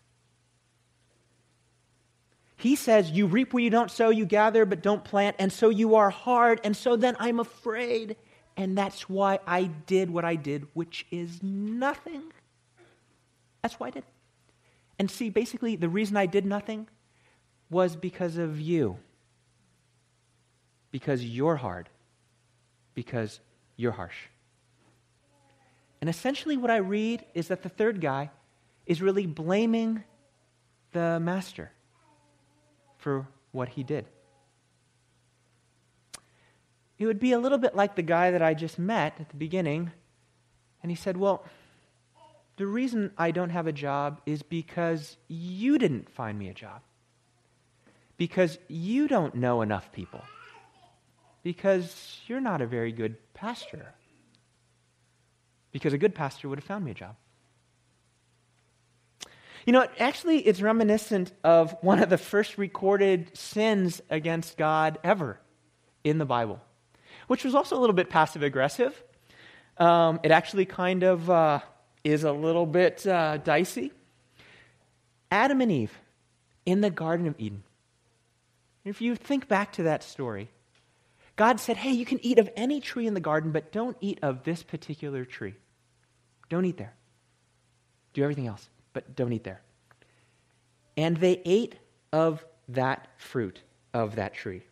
He 2.60 2.76
says, 2.76 3.10
You 3.12 3.26
reap 3.26 3.54
where 3.54 3.64
you 3.64 3.70
don't 3.70 3.90
sow, 3.90 4.10
you 4.10 4.26
gather 4.26 4.66
but 4.66 4.82
don't 4.82 5.02
plant, 5.04 5.38
and 5.40 5.52
so 5.52 5.70
you 5.70 5.96
are 5.96 6.10
hard, 6.10 6.60
and 6.66 6.76
so 6.76 6.98
then 6.98 7.16
I'm 7.18 7.40
afraid. 7.40 8.18
And 8.58 8.78
that's 8.78 9.08
why 9.08 9.40
I 9.48 9.64
did 9.64 10.10
what 10.10 10.26
I 10.26 10.36
did, 10.36 10.68
which 10.74 11.08
is 11.10 11.42
nothing. 11.42 12.24
That's 13.62 13.80
why 13.80 13.88
I 13.88 13.90
did. 13.92 14.04
And 15.00 15.10
see, 15.10 15.30
basically, 15.30 15.78
the 15.78 15.88
reason 15.88 16.18
I 16.18 16.26
did 16.26 16.46
nothing 16.46 16.90
was 17.70 17.96
because 17.96 18.36
of 18.36 18.60
you. 18.60 18.98
Because 20.92 21.24
you're 21.24 21.56
hard. 21.56 21.88
Because 22.94 23.40
you're 23.78 23.94
harsh. 23.94 24.18
And 26.02 26.10
essentially, 26.10 26.58
what 26.58 26.72
I 26.72 26.78
read 26.78 27.24
is 27.34 27.48
that 27.48 27.64
the 27.64 27.70
third 27.70 28.02
guy 28.02 28.32
is 28.86 29.02
really 29.02 29.28
blaming 29.28 30.04
the 30.92 31.22
master 31.22 31.72
for 33.00 33.28
what 33.52 33.70
he 33.70 33.84
did 33.84 34.06
it 37.00 37.06
would 37.06 37.20
be 37.20 37.32
a 37.32 37.40
little 37.40 37.58
bit 37.58 37.76
like 37.76 37.96
the 37.96 38.04
guy 38.04 38.32
that 38.32 38.42
I 38.42 38.54
just 38.54 38.78
met 38.78 39.16
at 39.20 39.30
the 39.30 39.38
beginning. 39.38 39.92
And 40.84 40.92
he 40.92 40.96
said, 40.96 41.16
Well, 41.16 41.46
the 42.58 42.68
reason 42.68 43.12
I 43.18 43.32
don't 43.32 43.50
have 43.50 43.68
a 43.68 43.72
job 43.72 44.20
is 44.26 44.44
because 44.44 45.16
you 45.30 45.78
didn't 45.78 46.10
find 46.10 46.38
me 46.38 46.50
a 46.50 46.54
job. 46.54 46.82
Because 48.18 48.58
you 48.68 49.08
don't 49.08 49.34
know 49.36 49.62
enough 49.62 49.94
people. 49.94 50.22
Because 51.42 52.20
you're 52.28 52.42
not 52.42 52.62
a 52.62 52.68
very 52.68 52.92
good 52.92 53.16
pastor. 53.34 53.94
Because 55.72 55.94
a 55.94 55.98
good 55.98 56.14
pastor 56.14 56.50
would 56.50 56.60
have 56.60 56.66
found 56.66 56.84
me 56.84 56.92
a 56.92 56.96
job. 56.96 57.16
You 59.70 59.74
know, 59.74 59.86
actually, 60.00 60.40
it's 60.40 60.64
reminiscent 60.64 61.32
of 61.44 61.78
one 61.82 62.02
of 62.02 62.10
the 62.10 62.18
first 62.18 62.58
recorded 62.58 63.38
sins 63.38 64.02
against 64.10 64.58
God 64.58 64.98
ever 65.04 65.40
in 66.04 66.18
the 66.18 66.26
Bible. 66.26 66.60
which 67.28 67.44
was 67.44 67.54
also 67.54 67.78
a 67.78 67.80
little 67.80 67.94
bit 67.94 68.10
passive 68.10 68.42
aggressive. 68.42 69.00
Um, 69.78 70.22
it 70.24 70.32
actually 70.32 70.66
kind 70.66 71.04
of 71.04 71.30
uh, 71.30 71.60
is 72.04 72.24
a 72.24 72.32
little 72.32 72.66
bit 72.66 73.06
uh, 73.06 73.38
dicey. 73.38 73.92
Adam 75.30 75.62
and 75.62 75.72
Eve 75.72 75.96
in 76.66 76.82
the 76.82 76.90
Garden 76.90 77.28
of 77.28 77.36
Eden. 77.38 77.62
If 78.84 79.02
you 79.02 79.16
think 79.16 79.48
back 79.48 79.74
to 79.74 79.84
that 79.84 80.02
story, 80.02 80.50
God 81.36 81.60
said, 81.60 81.78
Hey, 81.78 81.92
you 81.92 82.06
can 82.06 82.20
eat 82.26 82.40
of 82.40 82.50
any 82.56 82.82
tree 82.82 83.06
in 83.06 83.14
the 83.14 83.20
garden, 83.20 83.52
but 83.52 83.72
don't 83.72 83.98
eat 84.02 84.18
of 84.24 84.46
this 84.46 84.64
particular 84.64 85.26
tree. 85.26 85.54
Don't 86.50 86.66
eat 86.66 86.78
there. 86.78 86.96
Do 88.16 88.24
everything 88.24 88.48
else, 88.48 88.68
but 88.94 89.16
don't 89.16 89.34
eat 89.34 89.44
there. 89.44 89.62
And 90.98 91.18
they 91.18 91.42
ate 91.46 91.76
of 92.12 92.46
that 92.70 93.08
fruit 93.18 93.62
of 93.94 94.16
that 94.16 94.34
tree. 94.34 94.64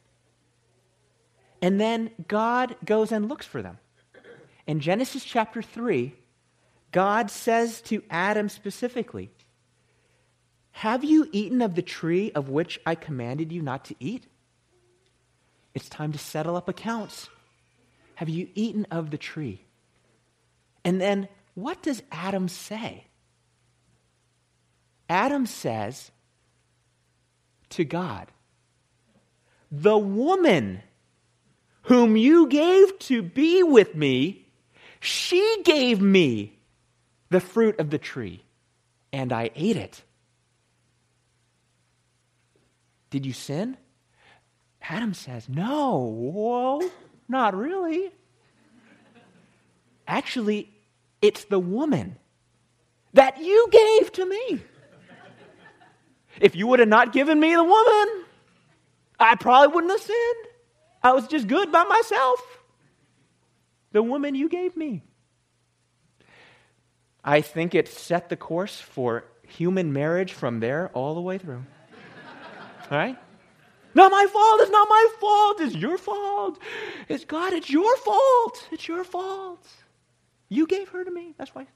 And 1.61 1.79
then 1.79 2.11
God 2.27 2.75
goes 2.85 3.11
and 3.11 3.27
looks 3.27 3.45
for 3.45 3.61
them. 3.61 3.79
In 4.67 4.79
Genesis 4.79 5.23
chapter 5.23 5.61
3, 5.61 6.13
God 6.91 7.31
says 7.31 7.81
to 7.81 8.03
Adam 8.09 8.49
specifically, 8.49 9.31
Have 10.71 11.03
you 11.03 11.27
eaten 11.31 11.61
of 11.61 11.75
the 11.75 11.81
tree 11.81 12.31
of 12.33 12.49
which 12.49 12.79
I 12.85 12.95
commanded 12.95 13.51
you 13.51 13.61
not 13.61 13.85
to 13.85 13.95
eat? 13.99 14.27
It's 15.73 15.89
time 15.89 16.11
to 16.11 16.17
settle 16.17 16.55
up 16.55 16.67
accounts. 16.69 17.29
Have 18.15 18.29
you 18.29 18.49
eaten 18.55 18.87
of 18.91 19.11
the 19.11 19.17
tree? 19.17 19.63
And 20.83 20.99
then 20.99 21.27
what 21.55 21.81
does 21.81 22.01
Adam 22.11 22.47
say? 22.47 23.06
Adam 25.09 25.45
says 25.45 26.11
to 27.69 27.83
God, 27.83 28.27
The 29.71 29.97
woman 29.97 30.81
whom 31.83 32.17
you 32.17 32.47
gave 32.47 32.99
to 32.99 33.21
be 33.21 33.63
with 33.63 33.95
me, 33.95 34.45
she 34.99 35.61
gave 35.63 36.01
me 36.01 36.57
the 37.29 37.39
fruit 37.39 37.79
of 37.79 37.89
the 37.89 37.97
tree, 37.97 38.43
and 39.13 39.31
I 39.31 39.51
ate 39.55 39.77
it. 39.77 40.03
Did 43.09 43.25
you 43.25 43.33
sin? 43.33 43.77
Adam 44.81 45.13
says, 45.13 45.47
No, 45.47 45.97
whoa, 45.97 46.81
not 47.27 47.55
really. 47.55 48.11
Actually, 50.07 50.69
it's 51.21 51.45
the 51.45 51.59
woman 51.59 52.17
that 53.13 53.39
you 53.39 53.67
gave 53.71 54.11
to 54.13 54.25
me. 54.25 54.61
If 56.41 56.55
you 56.55 56.67
would 56.67 56.79
have 56.79 56.89
not 56.89 57.13
given 57.13 57.39
me 57.39 57.55
the 57.55 57.63
woman, 57.63 58.25
I 59.19 59.35
probably 59.35 59.73
wouldn't 59.73 59.91
have 59.91 60.01
sinned. 60.01 60.47
I 61.03 61.13
was 61.13 61.27
just 61.27 61.47
good 61.47 61.71
by 61.71 61.83
myself. 61.83 62.39
The 63.91 64.03
woman 64.03 64.35
you 64.35 64.49
gave 64.49 64.75
me. 64.75 65.03
I 67.23 67.41
think 67.41 67.75
it 67.75 67.87
set 67.87 68.29
the 68.29 68.35
course 68.35 68.79
for 68.79 69.25
human 69.43 69.93
marriage 69.93 70.33
from 70.33 70.59
there 70.59 70.89
all 70.93 71.15
the 71.15 71.21
way 71.21 71.37
through. 71.37 71.63
all 72.91 72.97
right? 72.97 73.17
Not 73.93 74.11
my 74.11 74.27
fault. 74.31 74.61
It's 74.61 74.71
not 74.71 74.87
my 74.87 75.07
fault. 75.19 75.61
It's 75.61 75.75
your 75.75 75.97
fault. 75.97 76.59
It's 77.09 77.25
God. 77.25 77.53
It's 77.53 77.69
your 77.69 77.97
fault. 77.97 78.67
It's 78.71 78.87
your 78.87 79.03
fault. 79.03 79.65
You 80.49 80.67
gave 80.67 80.89
her 80.89 81.03
to 81.03 81.11
me. 81.11 81.33
That's 81.37 81.53
why. 81.55 81.67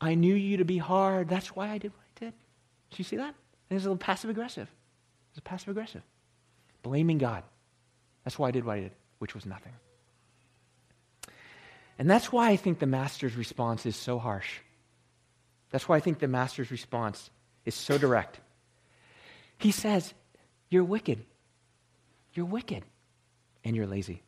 I 0.00 0.14
knew 0.14 0.34
you 0.34 0.56
to 0.56 0.64
be 0.64 0.78
hard. 0.78 1.28
That's 1.28 1.54
why 1.54 1.70
I 1.70 1.78
did. 1.78 1.92
Do 2.90 2.96
you 2.96 3.04
see 3.04 3.16
that? 3.16 3.34
And 3.68 3.76
it's 3.76 3.84
a 3.84 3.88
little 3.88 3.96
passive 3.96 4.30
aggressive. 4.30 4.68
It's 5.30 5.38
a 5.38 5.42
passive 5.42 5.68
aggressive. 5.68 6.02
Blaming 6.82 7.18
God. 7.18 7.44
That's 8.24 8.38
why 8.38 8.48
I 8.48 8.50
did 8.50 8.64
what 8.64 8.76
I 8.76 8.80
did, 8.80 8.92
which 9.18 9.34
was 9.34 9.46
nothing. 9.46 9.72
And 11.98 12.10
that's 12.10 12.32
why 12.32 12.50
I 12.50 12.56
think 12.56 12.78
the 12.78 12.86
master's 12.86 13.36
response 13.36 13.86
is 13.86 13.94
so 13.94 14.18
harsh. 14.18 14.58
That's 15.70 15.88
why 15.88 15.96
I 15.96 16.00
think 16.00 16.18
the 16.18 16.28
master's 16.28 16.70
response 16.70 17.30
is 17.64 17.74
so 17.74 17.98
direct. 17.98 18.40
He 19.58 19.70
says, 19.70 20.12
You're 20.68 20.84
wicked. 20.84 21.24
You're 22.32 22.46
wicked. 22.46 22.84
And 23.64 23.76
you're 23.76 23.86
lazy. 23.86 24.22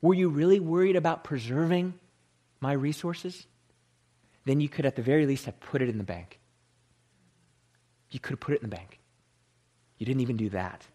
Were 0.00 0.14
you 0.14 0.30
really 0.30 0.60
worried 0.60 0.96
about 0.96 1.24
preserving 1.24 1.94
my 2.60 2.72
resources? 2.72 3.46
Then 4.44 4.60
you 4.60 4.68
could, 4.68 4.86
at 4.86 4.96
the 4.96 5.02
very 5.02 5.26
least, 5.26 5.44
have 5.46 5.60
put 5.60 5.82
it 5.82 5.88
in 5.88 5.98
the 5.98 6.04
bank. 6.04 6.38
You 8.10 8.20
could 8.20 8.32
have 8.32 8.40
put 8.40 8.54
it 8.54 8.62
in 8.62 8.70
the 8.70 8.76
bank. 8.76 8.98
You 9.98 10.06
didn't 10.06 10.22
even 10.22 10.36
do 10.36 10.48
that. 10.50 10.86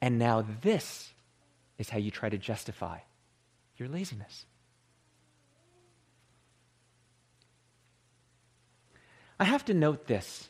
And 0.00 0.18
now 0.18 0.44
this 0.62 1.12
is 1.78 1.88
how 1.88 1.98
you 1.98 2.10
try 2.10 2.28
to 2.28 2.38
justify 2.38 2.98
your 3.76 3.88
laziness. 3.88 4.46
I 9.38 9.44
have 9.44 9.64
to 9.66 9.74
note 9.74 10.06
this 10.06 10.48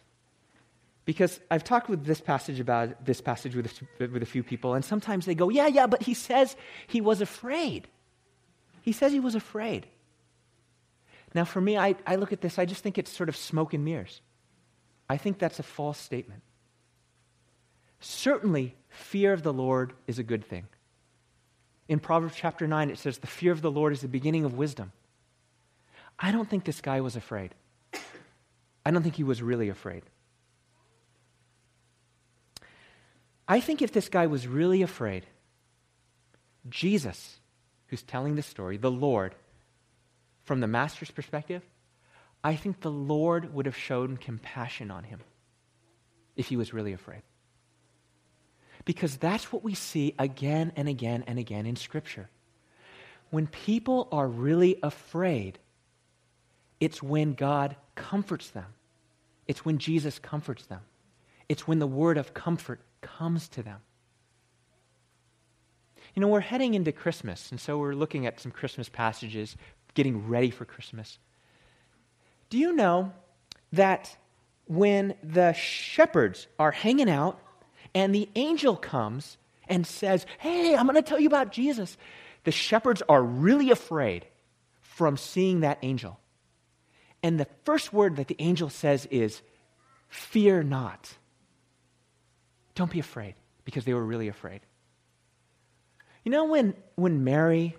because 1.04 1.40
I've 1.50 1.64
talked 1.64 1.88
with 1.88 2.04
this 2.04 2.20
passage 2.20 2.60
about 2.60 3.04
this 3.04 3.20
passage 3.20 3.54
with 3.54 3.66
a, 4.00 4.08
with 4.08 4.22
a 4.22 4.26
few 4.26 4.42
people, 4.42 4.74
and 4.74 4.84
sometimes 4.84 5.26
they 5.26 5.34
go, 5.34 5.48
Yeah, 5.48 5.66
yeah, 5.66 5.86
but 5.86 6.02
he 6.02 6.14
says 6.14 6.56
he 6.86 7.00
was 7.00 7.20
afraid. 7.20 7.88
He 8.82 8.92
says 8.92 9.12
he 9.12 9.20
was 9.20 9.34
afraid. 9.34 9.86
Now, 11.36 11.44
for 11.44 11.60
me, 11.60 11.76
I, 11.76 11.94
I 12.06 12.16
look 12.16 12.32
at 12.32 12.40
this, 12.40 12.58
I 12.58 12.64
just 12.64 12.82
think 12.82 12.96
it's 12.96 13.14
sort 13.14 13.28
of 13.28 13.36
smoke 13.36 13.74
and 13.74 13.84
mirrors. 13.84 14.22
I 15.06 15.18
think 15.18 15.38
that's 15.38 15.58
a 15.58 15.62
false 15.62 15.98
statement. 15.98 16.40
Certainly, 18.00 18.74
fear 18.88 19.34
of 19.34 19.42
the 19.42 19.52
Lord 19.52 19.92
is 20.06 20.18
a 20.18 20.22
good 20.22 20.46
thing. 20.46 20.66
In 21.88 22.00
Proverbs 22.00 22.32
chapter 22.34 22.66
9, 22.66 22.88
it 22.88 22.96
says, 22.96 23.18
The 23.18 23.26
fear 23.26 23.52
of 23.52 23.60
the 23.60 23.70
Lord 23.70 23.92
is 23.92 24.00
the 24.00 24.08
beginning 24.08 24.46
of 24.46 24.54
wisdom. 24.54 24.92
I 26.18 26.32
don't 26.32 26.48
think 26.48 26.64
this 26.64 26.80
guy 26.80 27.02
was 27.02 27.16
afraid. 27.16 27.54
I 28.86 28.90
don't 28.90 29.02
think 29.02 29.16
he 29.16 29.22
was 29.22 29.42
really 29.42 29.68
afraid. 29.68 30.04
I 33.46 33.60
think 33.60 33.82
if 33.82 33.92
this 33.92 34.08
guy 34.08 34.26
was 34.26 34.48
really 34.48 34.80
afraid, 34.80 35.26
Jesus, 36.70 37.40
who's 37.88 38.02
telling 38.02 38.36
the 38.36 38.42
story, 38.42 38.78
the 38.78 38.90
Lord, 38.90 39.34
from 40.46 40.60
the 40.60 40.66
master's 40.66 41.10
perspective, 41.10 41.62
I 42.42 42.54
think 42.56 42.80
the 42.80 42.90
Lord 42.90 43.52
would 43.52 43.66
have 43.66 43.76
shown 43.76 44.16
compassion 44.16 44.90
on 44.90 45.04
him 45.04 45.20
if 46.36 46.46
he 46.46 46.56
was 46.56 46.72
really 46.72 46.92
afraid. 46.92 47.22
Because 48.84 49.16
that's 49.16 49.52
what 49.52 49.64
we 49.64 49.74
see 49.74 50.14
again 50.18 50.72
and 50.76 50.88
again 50.88 51.24
and 51.26 51.38
again 51.38 51.66
in 51.66 51.74
Scripture. 51.74 52.30
When 53.30 53.48
people 53.48 54.08
are 54.12 54.28
really 54.28 54.78
afraid, 54.82 55.58
it's 56.78 57.02
when 57.02 57.34
God 57.34 57.74
comforts 57.96 58.50
them. 58.50 58.74
It's 59.48 59.64
when 59.64 59.78
Jesus 59.78 60.20
comforts 60.20 60.66
them. 60.66 60.80
It's 61.48 61.66
when 61.66 61.80
the 61.80 61.86
word 61.88 62.18
of 62.18 62.34
comfort 62.34 62.80
comes 63.00 63.48
to 63.48 63.64
them. 63.64 63.78
You 66.14 66.22
know, 66.22 66.28
we're 66.28 66.40
heading 66.40 66.74
into 66.74 66.92
Christmas, 66.92 67.50
and 67.50 67.60
so 67.60 67.76
we're 67.76 67.94
looking 67.94 68.24
at 68.26 68.40
some 68.40 68.50
Christmas 68.50 68.88
passages, 68.88 69.56
getting 69.96 70.28
ready 70.28 70.50
for 70.50 70.64
Christmas. 70.64 71.18
Do 72.50 72.58
you 72.58 72.72
know 72.72 73.12
that 73.72 74.16
when 74.66 75.14
the 75.24 75.52
shepherds 75.54 76.46
are 76.58 76.70
hanging 76.70 77.10
out 77.10 77.40
and 77.94 78.14
the 78.14 78.28
angel 78.36 78.76
comes 78.76 79.38
and 79.66 79.84
says, 79.84 80.24
Hey, 80.38 80.76
I'm 80.76 80.86
going 80.86 80.94
to 80.94 81.02
tell 81.02 81.18
you 81.18 81.26
about 81.26 81.50
Jesus. 81.50 81.96
The 82.44 82.52
shepherds 82.52 83.02
are 83.08 83.22
really 83.22 83.72
afraid 83.72 84.26
from 84.82 85.16
seeing 85.16 85.60
that 85.60 85.78
angel. 85.82 86.20
And 87.22 87.40
the 87.40 87.48
first 87.64 87.92
word 87.92 88.16
that 88.16 88.28
the 88.28 88.36
angel 88.38 88.70
says 88.70 89.06
is, 89.10 89.42
Fear 90.08 90.62
not. 90.64 91.12
Don't 92.76 92.90
be 92.90 93.00
afraid, 93.00 93.34
because 93.64 93.84
they 93.84 93.94
were 93.94 94.04
really 94.04 94.28
afraid. 94.28 94.60
You 96.22 96.30
know, 96.30 96.44
when, 96.44 96.74
when 96.94 97.24
Mary 97.24 97.76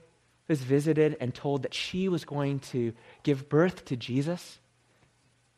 was 0.48 0.62
visited 0.62 1.18
and 1.20 1.34
told 1.34 1.64
that 1.64 1.74
she 1.74 2.10
was 2.10 2.26
going 2.26 2.60
to 2.60 2.94
give 3.24 3.50
birth 3.50 3.86
to 3.86 3.98
Jesus, 3.98 4.60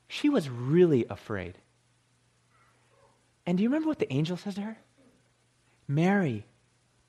she 0.07 0.29
was 0.29 0.49
really 0.49 1.05
afraid. 1.09 1.57
And 3.45 3.57
do 3.57 3.63
you 3.63 3.69
remember 3.69 3.87
what 3.87 3.99
the 3.99 4.11
angel 4.11 4.37
says 4.37 4.55
to 4.55 4.61
her? 4.61 4.77
Mary, 5.87 6.45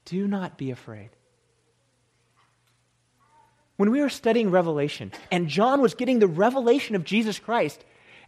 do 0.05 0.27
not 0.27 0.57
be 0.57 0.71
afraid. 0.71 1.11
When 3.77 3.91
we 3.91 4.01
were 4.01 4.11
studying 4.11 4.51
Revelation, 4.51 5.13
and 5.31 5.49
John 5.49 5.81
was 5.81 5.95
getting 5.95 6.19
the 6.19 6.27
revelation 6.27 6.97
of 6.97 7.05
Jesus 7.05 7.39
Christ, 7.39 7.83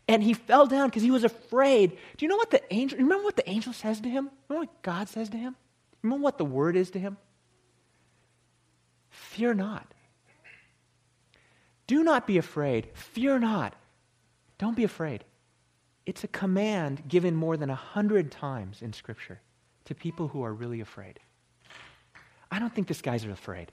and 0.08 0.22
he 0.22 0.34
fell 0.34 0.66
down 0.66 0.88
because 0.88 1.02
he 1.02 1.10
was 1.10 1.24
afraid. 1.24 1.90
Do 2.16 2.24
you 2.24 2.28
know 2.28 2.36
what 2.36 2.50
the 2.50 2.62
angel, 2.72 2.98
remember 2.98 3.24
what 3.24 3.36
the 3.36 3.48
angel 3.48 3.72
says 3.72 4.00
to 4.00 4.08
him? 4.08 4.30
Remember 4.48 4.66
what 4.66 4.82
God 4.82 5.08
says 5.08 5.28
to 5.30 5.36
him? 5.36 5.54
Remember 6.02 6.22
what 6.22 6.38
the 6.38 6.44
word 6.44 6.76
is 6.76 6.90
to 6.92 6.98
him? 6.98 7.16
Fear 9.12 9.54
not. 9.54 9.86
Do 11.86 12.02
not 12.02 12.26
be 12.26 12.38
afraid. 12.38 12.88
Fear 12.94 13.38
not. 13.38 13.74
Don't 14.58 14.74
be 14.74 14.84
afraid. 14.84 15.24
It's 16.06 16.24
a 16.24 16.28
command 16.28 17.06
given 17.06 17.36
more 17.36 17.56
than 17.56 17.70
a 17.70 17.74
hundred 17.74 18.30
times 18.32 18.82
in 18.82 18.92
Scripture. 18.92 19.40
to 19.84 19.94
people 19.94 20.28
who 20.28 20.42
are 20.42 20.52
really 20.52 20.80
afraid. 20.80 21.18
I 22.50 22.58
don't 22.58 22.72
think 22.72 22.86
this 22.86 23.02
guy's 23.02 23.24
afraid. 23.24 23.72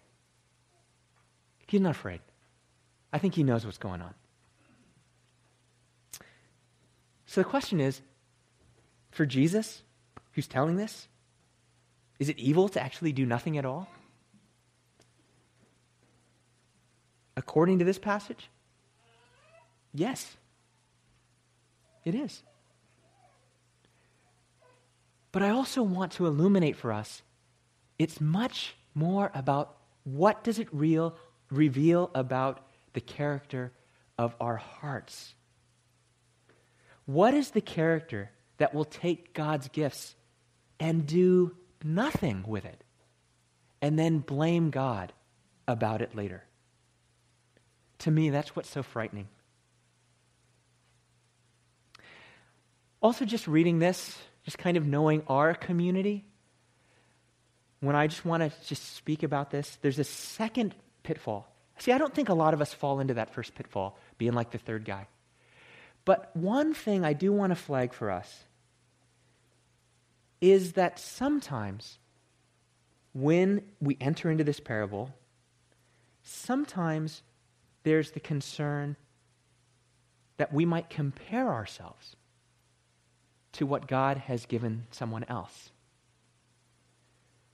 He's 1.67 1.81
not 1.81 1.91
afraid. 1.91 2.21
I 3.13 3.19
think 3.19 3.35
he 3.35 3.43
knows 3.43 3.65
what's 3.65 3.77
going 3.77 4.01
on. 4.01 4.13
So 7.25 7.41
the 7.41 7.45
question 7.45 7.79
is 7.79 8.01
for 9.11 9.25
Jesus, 9.25 9.83
who's 10.31 10.47
telling 10.47 10.77
this, 10.77 11.07
is 12.17 12.29
it 12.29 12.39
evil 12.39 12.69
to 12.69 12.81
actually 12.81 13.11
do 13.11 13.25
nothing 13.25 13.57
at 13.57 13.65
all? 13.65 13.87
According 17.39 17.79
to 17.79 17.85
this 17.85 17.97
passage, 17.97 18.49
yes, 19.93 20.35
it 22.03 22.13
is. 22.13 22.43
But 25.31 25.41
I 25.41 25.51
also 25.51 25.81
want 25.81 26.11
to 26.13 26.25
illuminate 26.25 26.75
for 26.75 26.91
us 26.91 27.21
it's 27.97 28.19
much 28.19 28.75
more 28.93 29.31
about 29.33 29.77
what 30.03 30.43
does 30.43 30.59
it 30.59 30.67
real, 30.73 31.15
reveal 31.49 32.11
about 32.13 32.59
the 32.91 32.99
character 32.99 33.71
of 34.17 34.35
our 34.41 34.57
hearts. 34.57 35.33
What 37.05 37.33
is 37.33 37.51
the 37.51 37.61
character 37.61 38.31
that 38.57 38.73
will 38.73 38.83
take 38.83 39.33
God's 39.33 39.69
gifts 39.69 40.13
and 40.77 41.07
do 41.07 41.55
nothing 41.85 42.43
with 42.45 42.65
it 42.65 42.83
and 43.81 43.97
then 43.97 44.19
blame 44.19 44.71
God 44.71 45.13
about 45.69 46.01
it 46.01 46.13
later? 46.13 46.43
To 47.99 48.11
me, 48.11 48.29
that's 48.29 48.55
what's 48.55 48.69
so 48.69 48.83
frightening. 48.83 49.27
Also, 53.01 53.25
just 53.25 53.47
reading 53.47 53.79
this, 53.79 54.17
just 54.43 54.57
kind 54.57 54.77
of 54.77 54.85
knowing 54.85 55.23
our 55.27 55.53
community, 55.53 56.25
when 57.79 57.95
I 57.95 58.07
just 58.07 58.25
want 58.25 58.43
to 58.43 58.51
just 58.67 58.95
speak 58.95 59.23
about 59.23 59.51
this, 59.51 59.77
there's 59.81 59.99
a 59.99 60.03
second 60.03 60.75
pitfall. 61.03 61.47
See, 61.77 61.93
I 61.93 61.97
don't 61.97 62.13
think 62.13 62.27
a 62.27 62.33
lot 62.33 62.53
of 62.53 62.61
us 62.61 62.73
fall 62.73 62.99
into 62.99 63.13
that 63.13 63.33
first 63.33 63.55
pitfall, 63.55 63.97
being 64.17 64.33
like 64.33 64.51
the 64.51 64.57
third 64.57 64.83
guy. 64.83 65.07
But 66.03 66.35
one 66.35 66.73
thing 66.73 67.05
I 67.05 67.13
do 67.13 67.31
want 67.31 67.51
to 67.51 67.55
flag 67.55 67.93
for 67.93 68.11
us 68.11 68.43
is 70.41 70.73
that 70.73 70.99
sometimes 70.99 71.99
when 73.13 73.61
we 73.79 73.97
enter 74.01 74.29
into 74.29 74.43
this 74.43 74.59
parable, 74.59 75.13
sometimes 76.23 77.21
there's 77.83 78.11
the 78.11 78.19
concern 78.19 78.95
that 80.37 80.53
we 80.53 80.65
might 80.65 80.89
compare 80.89 81.49
ourselves 81.49 82.15
to 83.53 83.65
what 83.65 83.87
God 83.87 84.17
has 84.17 84.45
given 84.45 84.85
someone 84.91 85.25
else. 85.27 85.71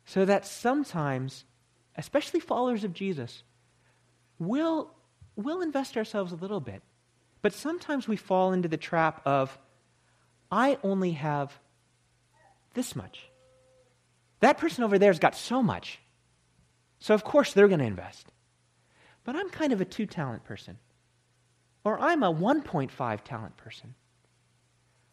So 0.06 0.26
that 0.26 0.46
sometimes, 0.46 1.46
especially 1.96 2.40
followers 2.40 2.84
of 2.84 2.94
Jesus, 2.94 3.44
we'll, 4.38 4.92
we'll 5.36 5.62
invest 5.62 5.98
ourselves 5.98 6.32
a 6.32 6.36
little 6.36 6.60
bit. 6.60 6.82
But 7.42 7.54
sometimes 7.54 8.08
we 8.08 8.16
fall 8.16 8.54
into 8.54 8.68
the 8.68 8.78
trap 8.78 9.22
of, 9.26 9.58
I 10.52 10.78
only 10.84 11.12
have 11.12 11.58
this 12.74 12.96
much. 12.96 13.30
That 14.42 14.58
person 14.58 14.84
over 14.84 15.00
there 15.00 15.10
has 15.10 15.20
got 15.20 15.36
so 15.36 15.64
much. 15.64 16.00
So, 17.00 17.14
of 17.14 17.24
course, 17.24 17.54
they're 17.54 17.68
going 17.68 17.80
to 17.80 17.86
invest. 17.86 18.32
But 19.26 19.36
I'm 19.36 19.50
kind 19.50 19.74
of 19.74 19.82
a 19.82 19.86
two 19.86 20.06
talent 20.06 20.46
person. 20.46 20.78
Or 21.84 22.00
I'm 22.00 22.24
a 22.24 22.34
1.5 22.34 23.22
talent 23.24 23.58
person. 23.58 23.96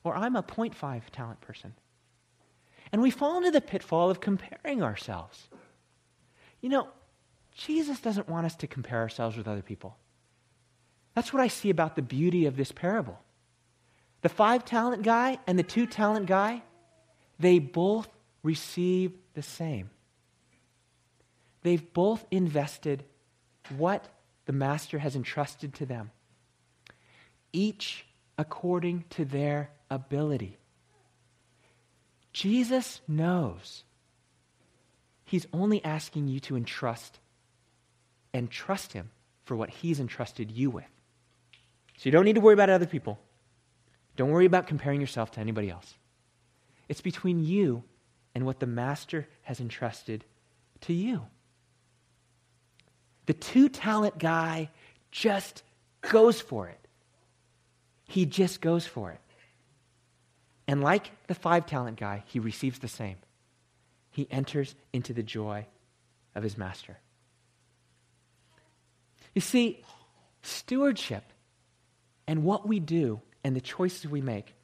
Or 0.05 0.14
I'm 0.14 0.37
a 0.37 0.42
0.5 0.42 1.03
talent 1.11 1.40
person. 1.40 1.75
And 2.92 3.03
we 3.03 3.11
fall 3.11 3.38
into 3.38 3.51
the 3.51 3.61
pitfall 3.61 4.11
of 4.11 4.20
comparing 4.20 4.83
ourselves. 4.83 5.48
You 6.61 6.68
know, 6.68 6.88
Jesus 7.55 8.01
doesn't 8.01 8.29
want 8.29 8.46
us 8.46 8.55
to 8.57 8.66
compare 8.66 9.01
ourselves 9.01 9.37
with 9.37 9.48
other 9.48 9.62
people. 9.62 9.96
That's 11.14 11.33
what 11.33 11.42
I 11.42 11.48
see 11.48 11.70
about 11.70 11.96
the 11.96 12.03
beauty 12.03 12.46
of 12.46 12.57
this 12.57 12.72
parable. 12.72 13.18
The 14.20 14.29
five 14.29 14.64
talent 14.64 15.03
guy 15.03 15.38
and 15.46 15.59
the 15.59 15.62
two 15.62 15.87
talent 15.87 16.27
guy, 16.27 16.62
they 17.38 17.59
both 17.59 18.09
receive 18.42 19.12
the 19.35 19.42
same. 19.42 19.90
They've 21.62 21.92
both 21.92 22.25
invested 22.31 23.05
what 23.77 24.07
the 24.46 24.53
master 24.53 24.98
has 24.98 25.16
entrusted 25.16 25.75
to 25.75 25.87
them, 25.87 26.11
each 27.53 28.07
according 28.38 29.05
to 29.11 29.25
their 29.25 29.70
ability. 29.90 30.59
Jesus 32.33 33.01
knows 33.07 33.85
he's 35.25 35.46
only 35.53 35.85
asking 35.85 36.29
you 36.29 36.40
to 36.40 36.57
entrust 36.57 37.18
and 38.33 38.51
trust 38.51 38.92
him 38.92 39.11
for 39.44 39.57
what 39.57 39.70
he's 39.70 40.01
entrusted 40.01 40.51
you 40.51 40.70
with. 40.70 40.85
So 41.98 42.05
you 42.05 42.11
don't 42.11 42.25
need 42.25 42.35
to 42.35 42.40
worry 42.40 42.55
about 42.55 42.70
other 42.70 42.87
people. 42.87 43.18
Don't 44.16 44.31
worry 44.31 44.46
about 44.46 44.66
comparing 44.66 45.01
yourself 45.01 45.31
to 45.33 45.40
anybody 45.40 45.70
else. 45.70 45.94
It's 46.88 47.01
between 47.01 47.44
you 47.44 47.85
and 48.35 48.44
what 48.44 48.61
the 48.61 48.66
master 48.66 49.29
has 49.42 49.61
entrusted 49.61 50.25
to 50.83 50.92
you. 50.92 51.22
The 53.26 53.35
two 53.35 53.68
talent 53.68 54.18
guy 54.18 54.70
just 55.11 55.62
goes 56.00 56.40
for 56.40 56.68
it. 56.68 56.78
He 58.04 58.26
just 58.26 58.61
goes 58.61 58.87
for 58.87 59.11
it. 59.11 59.20
And 60.66 60.82
like 60.82 61.11
the 61.26 61.35
five 61.35 61.66
talent 61.66 61.98
guy, 61.98 62.24
he 62.26 62.38
receives 62.38 62.78
the 62.78 62.88
same. 62.88 63.16
He 64.11 64.26
enters 64.30 64.74
into 64.92 65.12
the 65.12 65.22
joy 65.22 65.66
of 66.35 66.42
his 66.42 66.58
master. 66.58 66.98
You 69.35 69.40
see, 69.40 69.82
stewardship 70.42 71.24
and 72.26 72.44
what 72.44 72.66
we 72.66 72.80
do 72.80 73.20
and 73.44 73.56
the 73.56 73.61
choices 73.61 74.11
we 74.11 74.20
make, 74.20 74.54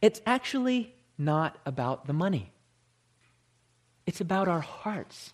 it's 0.00 0.20
actually 0.26 0.94
not 1.16 1.58
about 1.64 2.06
the 2.06 2.12
money. 2.12 2.52
It's 4.06 4.20
about 4.20 4.48
our 4.48 4.60
hearts. 4.60 5.32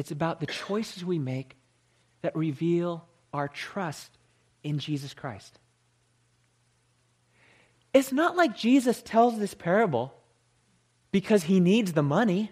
It's 0.00 0.10
about 0.10 0.40
the 0.40 0.46
choices 0.46 1.04
we 1.04 1.18
make 1.18 1.58
that 2.22 2.34
reveal 2.34 3.04
our 3.34 3.48
trust 3.48 4.10
in 4.64 4.78
Jesus 4.78 5.12
Christ. 5.12 5.58
It's 7.92 8.10
not 8.10 8.34
like 8.34 8.56
Jesus 8.56 9.02
tells 9.02 9.38
this 9.38 9.52
parable 9.52 10.14
because 11.12 11.42
he 11.42 11.60
needs 11.60 11.92
the 11.92 12.02
money. 12.02 12.50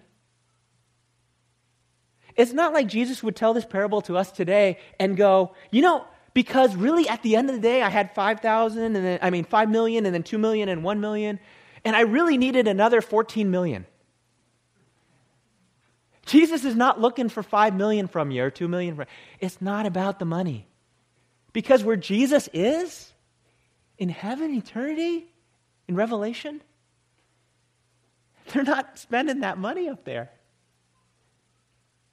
It's 2.37 2.53
not 2.53 2.75
like 2.75 2.87
Jesus 2.87 3.23
would 3.23 3.35
tell 3.35 3.55
this 3.55 3.65
parable 3.65 4.03
to 4.03 4.19
us 4.19 4.31
today 4.31 4.79
and 5.01 5.17
go, 5.17 5.55
you 5.71 5.81
know, 5.81 6.05
because 6.35 6.77
really 6.77 7.09
at 7.09 7.23
the 7.23 7.35
end 7.35 7.49
of 7.49 7.57
the 7.57 7.63
day, 7.63 7.81
I 7.81 7.89
had 7.89 8.15
5,000 8.15 8.95
and 8.95 8.95
then, 8.95 9.19
I 9.23 9.31
mean, 9.31 9.45
5 9.45 9.71
million 9.71 10.05
and 10.05 10.15
then 10.15 10.23
2 10.23 10.37
million 10.37 10.69
and 10.69 10.85
1 10.85 11.01
million, 11.01 11.41
and 11.83 11.97
I 11.97 12.03
really 12.03 12.37
needed 12.37 12.69
another 12.69 13.01
14 13.01 13.51
million. 13.51 13.87
Jesus 16.29 16.65
is 16.65 16.77
not 16.77 17.01
looking 17.01 17.29
for 17.29 17.43
5 17.43 17.75
million 17.75 18.07
from 18.07 18.31
you 18.31 18.45
or 18.45 18.51
2 18.51 18.69
million. 18.69 18.95
From, 18.95 19.03
you. 19.03 19.37
it's 19.41 19.61
not 19.61 19.87
about 19.87 20.19
the 20.19 20.25
money. 20.25 20.67
Because 21.53 21.83
where 21.83 21.97
Jesus 21.97 22.49
is, 22.53 23.13
in 23.97 24.11
heaven, 24.11 24.55
eternity, 24.55 25.27
in 25.89 25.97
Revelation, 25.97 26.61
they're 28.53 28.63
not 28.63 28.99
spending 28.99 29.41
that 29.41 29.59
money 29.59 29.89
up 29.89 30.05
there. 30.05 30.31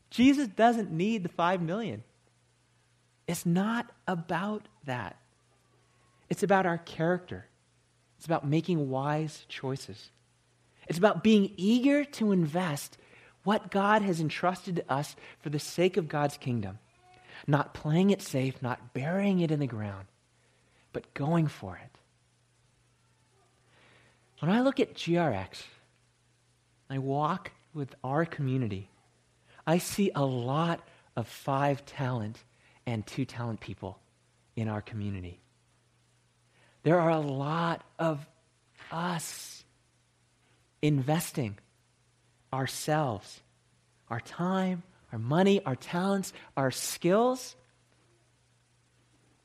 Jesus 0.09 0.47
doesn't 0.47 0.91
need 0.91 1.23
the 1.23 1.29
5 1.29 1.61
million. 1.61 2.03
It's 3.27 3.45
not 3.45 3.91
about 4.07 4.67
that. 4.85 5.17
It's 6.29 6.43
about 6.43 6.65
our 6.65 6.77
character. 6.77 7.45
It's 8.17 8.25
about 8.25 8.47
making 8.47 8.89
wise 8.89 9.45
choices. 9.49 10.09
It's 10.87 10.97
about 10.97 11.23
being 11.23 11.51
eager 11.57 12.05
to 12.05 12.31
invest 12.31 12.97
what 13.45 13.71
God 13.71 14.01
has 14.01 14.19
entrusted 14.19 14.75
to 14.75 14.91
us 14.91 15.15
for 15.39 15.49
the 15.49 15.59
sake 15.59 15.95
of 15.95 16.09
God's 16.09 16.35
kingdom. 16.35 16.79
Not 17.47 17.73
playing 17.73 18.09
it 18.09 18.21
safe, 18.21 18.61
not 18.61 18.93
burying 18.93 19.39
it 19.39 19.51
in 19.51 19.59
the 19.59 19.67
ground, 19.67 20.07
but 20.91 21.13
going 21.13 21.47
for 21.47 21.77
it. 21.77 21.97
When 24.39 24.51
I 24.51 24.61
look 24.61 24.79
at 24.79 24.95
GRX, 24.95 25.63
I 26.89 26.97
walk 26.97 27.51
with 27.73 27.95
our 28.03 28.25
community, 28.25 28.89
I 29.65 29.77
see 29.77 30.11
a 30.13 30.25
lot 30.25 30.81
of 31.15 31.27
five 31.27 31.85
talent 31.85 32.43
and 32.85 33.05
two 33.05 33.25
talent 33.25 33.59
people 33.59 33.99
in 34.55 34.67
our 34.67 34.81
community. 34.81 35.39
There 36.83 36.99
are 36.99 37.09
a 37.09 37.19
lot 37.19 37.83
of 37.97 38.25
us 38.91 39.63
investing 40.81 41.57
ourselves, 42.55 43.41
our 44.09 44.19
time, 44.19 44.83
our 45.11 45.19
money, 45.19 45.63
our 45.65 45.75
talents, 45.75 46.33
our 46.55 46.71
skills 46.71 47.55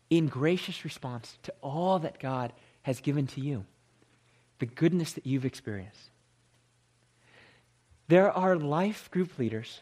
in 0.08 0.26
gracious 0.26 0.84
response 0.84 1.36
to 1.42 1.52
all 1.60 1.98
that 2.00 2.18
God 2.18 2.52
has 2.82 3.00
given 3.00 3.26
to 3.28 3.40
you, 3.40 3.64
the 4.58 4.66
goodness 4.66 5.12
that 5.14 5.26
you've 5.26 5.44
experienced. 5.44 6.10
There 8.08 8.30
are 8.30 8.56
life 8.56 9.10
group 9.10 9.38
leaders. 9.38 9.80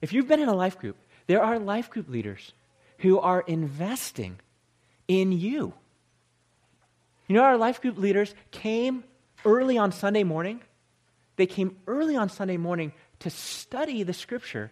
If 0.00 0.12
you've 0.12 0.28
been 0.28 0.40
in 0.40 0.48
a 0.48 0.54
life 0.54 0.78
group, 0.78 0.96
there 1.26 1.42
are 1.42 1.58
life 1.58 1.90
group 1.90 2.08
leaders 2.08 2.52
who 2.98 3.18
are 3.18 3.40
investing 3.40 4.38
in 5.08 5.32
you. 5.32 5.72
You 7.26 7.36
know, 7.36 7.42
our 7.42 7.56
life 7.56 7.80
group 7.80 7.98
leaders 7.98 8.34
came 8.50 9.04
early 9.44 9.78
on 9.78 9.90
Sunday 9.90 10.22
morning. 10.22 10.60
They 11.42 11.46
came 11.46 11.76
early 11.88 12.14
on 12.14 12.28
Sunday 12.28 12.56
morning 12.56 12.92
to 13.18 13.28
study 13.28 14.04
the 14.04 14.12
scripture 14.12 14.70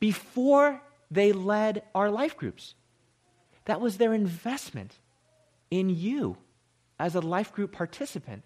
before 0.00 0.82
they 1.10 1.32
led 1.32 1.82
our 1.94 2.10
life 2.10 2.36
groups. 2.36 2.74
That 3.64 3.80
was 3.80 3.96
their 3.96 4.12
investment 4.12 4.98
in 5.70 5.88
you 5.88 6.36
as 6.98 7.14
a 7.14 7.22
life 7.22 7.54
group 7.54 7.72
participant 7.72 8.42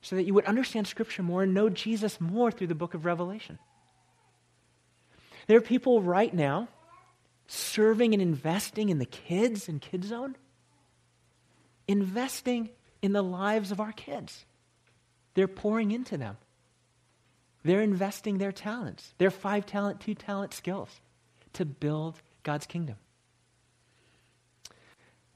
so 0.00 0.14
that 0.14 0.22
you 0.22 0.34
would 0.34 0.44
understand 0.44 0.86
Scripture 0.86 1.24
more 1.24 1.42
and 1.42 1.52
know 1.52 1.68
Jesus 1.68 2.20
more 2.20 2.52
through 2.52 2.68
the 2.68 2.76
book 2.76 2.94
of 2.94 3.04
Revelation. 3.04 3.58
There 5.48 5.58
are 5.58 5.60
people 5.60 6.00
right 6.00 6.32
now 6.32 6.68
serving 7.48 8.12
and 8.12 8.22
investing 8.22 8.88
in 8.88 9.00
the 9.00 9.04
kids 9.04 9.68
in 9.68 9.80
Kid 9.80 10.04
Zone, 10.04 10.36
investing 11.88 12.70
in 13.02 13.12
the 13.12 13.24
lives 13.24 13.72
of 13.72 13.80
our 13.80 13.90
kids. 13.90 14.44
They're 15.34 15.48
pouring 15.48 15.90
into 15.90 16.16
them. 16.16 16.36
They're 17.62 17.82
investing 17.82 18.38
their 18.38 18.52
talents, 18.52 19.14
their 19.18 19.30
five 19.30 19.66
talent, 19.66 20.00
two 20.00 20.14
talent 20.14 20.54
skills 20.54 21.00
to 21.54 21.64
build 21.64 22.20
God's 22.42 22.66
kingdom. 22.66 22.96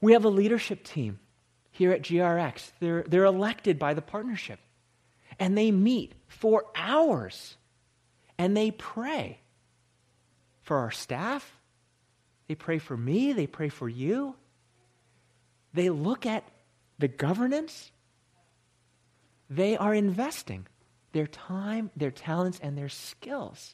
We 0.01 0.13
have 0.13 0.25
a 0.25 0.29
leadership 0.29 0.83
team 0.83 1.19
here 1.71 1.91
at 1.91 2.01
GRX. 2.01 2.71
They're, 2.79 3.03
they're 3.07 3.25
elected 3.25 3.77
by 3.77 3.93
the 3.93 4.01
partnership. 4.01 4.59
And 5.39 5.57
they 5.57 5.71
meet 5.71 6.13
for 6.27 6.65
hours 6.75 7.57
and 8.37 8.55
they 8.55 8.71
pray 8.71 9.39
for 10.61 10.77
our 10.77 10.91
staff. 10.91 11.59
They 12.47 12.55
pray 12.55 12.79
for 12.79 12.95
me. 12.95 13.33
They 13.33 13.47
pray 13.47 13.69
for 13.69 13.89
you. 13.89 14.35
They 15.73 15.89
look 15.89 16.25
at 16.25 16.43
the 16.97 17.07
governance. 17.07 17.91
They 19.49 19.77
are 19.77 19.93
investing 19.93 20.67
their 21.15 21.27
time, 21.27 21.89
their 21.95 22.11
talents, 22.11 22.59
and 22.61 22.77
their 22.77 22.89
skills 22.89 23.73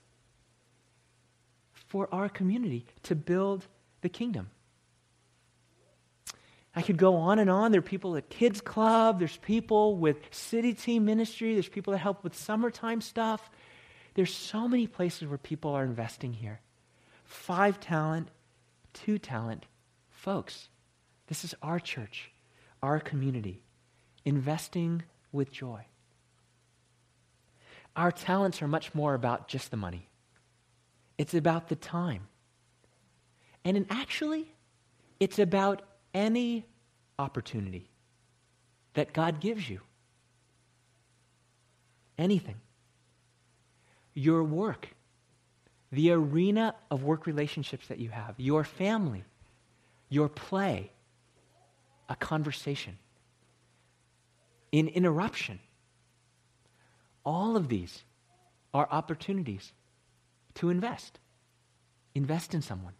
for 1.73 2.08
our 2.13 2.30
community 2.30 2.86
to 3.01 3.15
build 3.15 3.65
the 4.01 4.10
kingdom. 4.10 4.51
I 6.75 6.84
could 6.84 6.97
go 6.97 7.15
on 7.15 7.39
and 7.39 7.49
on. 7.49 7.71
There 7.71 7.80
are 7.80 7.82
people 7.82 8.15
at 8.15 8.30
Kids 8.30 8.62
Club, 8.62 9.17
there's 9.17 9.38
people 9.38 9.95
with 9.95 10.17
city 10.30 10.75
team 10.75 11.04
ministry, 11.04 11.56
there's 11.56 11.67
people 11.67 11.93
that 11.93 11.97
help 11.97 12.23
with 12.23 12.36
summertime 12.36 13.01
stuff. 13.01 13.49
There's 14.13 14.34
so 14.34 14.67
many 14.67 14.86
places 14.86 15.27
where 15.27 15.39
people 15.39 15.71
are 15.71 15.84
investing 15.84 16.34
here. 16.34 16.62
Five 17.25 17.80
talent, 17.80 18.27
two 18.93 19.17
talent 19.17 19.65
folks. 20.12 20.69
This 21.25 21.43
is 21.43 21.56
our 21.63 21.80
church, 21.80 22.32
our 22.84 22.99
community, 22.99 23.63
investing 24.25 25.01
with 25.32 25.51
joy. 25.51 25.88
Our 27.95 28.12
talents 28.12 28.62
are 28.62 28.67
much 28.67 28.93
more 28.95 29.13
about 29.13 29.47
just 29.47 29.71
the 29.71 29.77
money. 29.77 30.08
It's 31.17 31.34
about 31.34 31.67
the 31.67 31.75
time. 31.75 32.27
And 33.63 33.77
in 33.77 33.86
actually, 33.89 34.47
it's 35.19 35.39
about 35.39 35.82
any 36.13 36.65
opportunity 37.19 37.89
that 38.93 39.13
God 39.13 39.39
gives 39.39 39.69
you. 39.69 39.82
Anything. 42.17 42.56
Your 44.13 44.43
work, 44.43 44.89
the 45.91 46.12
arena 46.12 46.75
of 46.89 47.04
work 47.04 47.25
relationships 47.25 47.88
that 47.88 47.99
you 47.99 48.10
have, 48.10 48.36
your 48.38 48.63
family, 48.63 49.23
your 50.10 50.27
play, 50.27 50.91
a 52.10 52.15
conversation, 52.15 52.97
an 54.73 54.88
interruption. 54.89 55.60
All 57.26 57.56
of 57.56 57.68
these 57.68 58.04
are 58.74 58.88
opportunities 58.92 59.74
to 60.56 60.70
invest. 60.70 61.20
Invest 62.14 62.54
in 62.54 62.62
someone 62.62 62.94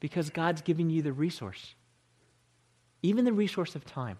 because 0.00 0.30
God's 0.30 0.62
giving 0.62 0.90
you 0.90 1.02
the 1.02 1.12
resource 1.12 1.74
even 3.02 3.24
the 3.24 3.32
resource 3.32 3.74
of 3.74 3.84
time. 3.84 4.18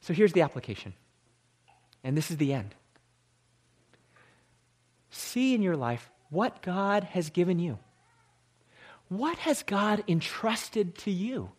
So 0.00 0.12
here's 0.12 0.32
the 0.32 0.42
application, 0.42 0.94
and 2.02 2.16
this 2.16 2.30
is 2.30 2.36
the 2.36 2.52
end. 2.52 2.74
See 5.10 5.54
in 5.54 5.62
your 5.62 5.76
life 5.76 6.10
what 6.30 6.62
God 6.62 7.04
has 7.04 7.30
given 7.30 7.58
you. 7.58 7.78
What 9.08 9.38
has 9.38 9.62
God 9.62 10.04
entrusted 10.08 10.96
to 10.98 11.10
you 11.10 11.50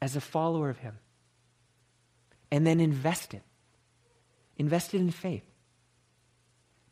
as 0.00 0.16
a 0.16 0.20
follower 0.20 0.68
of 0.68 0.78
Him? 0.78 0.98
And 2.52 2.66
then 2.66 2.80
invest 2.80 3.32
it. 3.34 3.42
Invest 4.60 4.92
it 4.92 4.98
in 4.98 5.10
faith. 5.10 5.42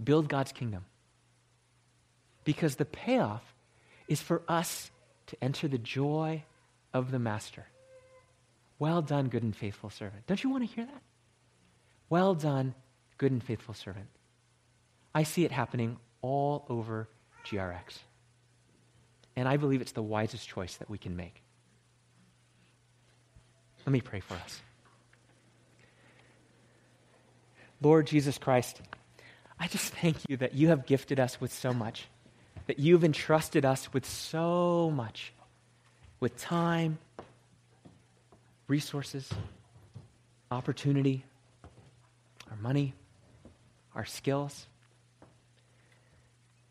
Build 0.03 0.27
God's 0.27 0.53
kingdom. 0.53 0.87
Because 2.45 2.77
the 2.77 2.87
payoff 2.87 3.43
is 4.09 4.23
for 4.23 4.41
us 4.49 4.91
to 5.27 5.37
enter 5.45 5.69
the 5.69 5.77
joy 5.77 6.45
of 6.95 7.11
the 7.11 7.19
master. 7.19 7.67
Well 8.79 9.03
done, 9.03 9.29
good 9.29 9.43
and 9.43 9.55
faithful 9.55 9.91
servant. 9.91 10.27
Don't 10.27 10.43
you 10.43 10.49
want 10.49 10.67
to 10.67 10.75
hear 10.75 10.87
that? 10.87 11.03
Well 12.09 12.35
done, 12.35 12.75
good 13.19 13.33
and 13.33 13.45
faithful 13.45 13.75
servant. 13.75 14.09
I 15.15 15.25
see 15.25 15.45
it 15.45 15.53
happening 15.53 15.99
all 16.23 16.65
over 16.71 17.07
GRX. 17.45 17.99
And 19.37 19.47
I 19.47 19.59
believe 19.59 19.83
it's 19.83 19.93
the 19.93 20.03
wisest 20.03 20.49
choice 20.49 20.77
that 20.77 20.89
we 20.89 20.97
can 20.97 21.17
make. 21.17 21.43
Let 23.85 23.93
me 23.93 24.01
pray 24.01 24.21
for 24.21 24.37
us. 24.37 24.63
Lord 27.81 28.07
Jesus 28.07 28.39
Christ, 28.39 28.81
I 29.59 29.69
just 29.69 29.93
thank 29.95 30.17
you 30.29 30.37
that 30.39 30.55
you 30.55 30.69
have 30.69 30.87
gifted 30.87 31.21
us 31.21 31.41
with 31.41 31.53
so 31.53 31.73
much, 31.73 32.09
that 32.67 32.79
you've 32.79 33.05
entrusted 33.05 33.65
us 33.65 33.93
with 33.93 34.05
so 34.05 34.91
much 34.91 35.33
with 36.21 36.37
time, 36.37 36.99
resources, 38.67 39.31
opportunity, 40.51 41.25
our 42.51 42.57
money, 42.57 42.95
our 43.95 44.05
skills. 44.05 44.67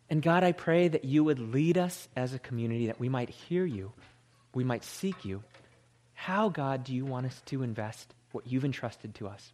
And 0.10 0.22
God, 0.22 0.44
I 0.44 0.52
pray 0.52 0.88
that 0.88 1.06
you 1.06 1.24
would 1.24 1.40
lead 1.40 1.78
us 1.78 2.08
as 2.16 2.34
a 2.34 2.40
community, 2.40 2.88
that 2.88 3.00
we 3.00 3.10
might 3.10 3.30
hear 3.30 3.66
you, 3.66 3.92
we 4.54 4.64
might 4.64 4.84
seek 4.84 5.26
you. 5.26 5.44
How, 6.14 6.50
God, 6.50 6.84
do 6.84 6.94
you 6.94 7.06
want 7.06 7.28
us 7.28 7.42
to 7.48 7.64
invest 7.64 8.14
what 8.32 8.48
you've 8.48 8.66
entrusted 8.66 9.16
to 9.16 9.28
us 9.28 9.54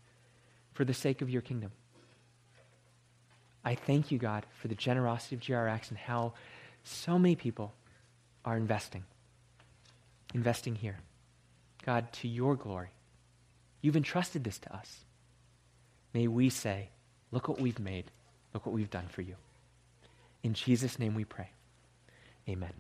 for 0.74 0.86
the 0.86 0.94
sake 0.94 1.22
of 1.22 1.30
your 1.30 1.42
kingdom? 1.42 1.72
I 3.64 3.76
thank 3.76 4.12
you, 4.12 4.18
God, 4.18 4.46
for 4.60 4.68
the 4.68 4.76
generosity 4.76 5.36
of 5.36 5.42
GRX 5.42 5.90
and 5.90 5.98
how 5.98 6.34
so 6.84 7.18
many 7.18 7.36
people 7.36 7.74
are 8.44 8.58
investing 8.58 9.04
investing 10.34 10.76
here. 10.76 10.98
God, 11.86 12.12
to 12.14 12.28
your 12.28 12.56
glory. 12.56 12.90
You've 13.82 13.98
entrusted 13.98 14.44
this 14.44 14.58
to 14.60 14.76
us. 14.76 15.06
May 16.14 16.28
we 16.28 16.50
say, 16.50 16.90
look 17.32 17.48
what 17.48 17.60
we've 17.60 17.80
made. 17.80 18.06
Look 18.54 18.66
what 18.66 18.74
we've 18.74 18.90
done 18.90 19.08
for 19.10 19.22
you. 19.22 19.36
In 20.44 20.54
Jesus' 20.54 21.00
name 21.00 21.16
we 21.16 21.26
pray. 21.26 21.50
Amen. 22.48 22.74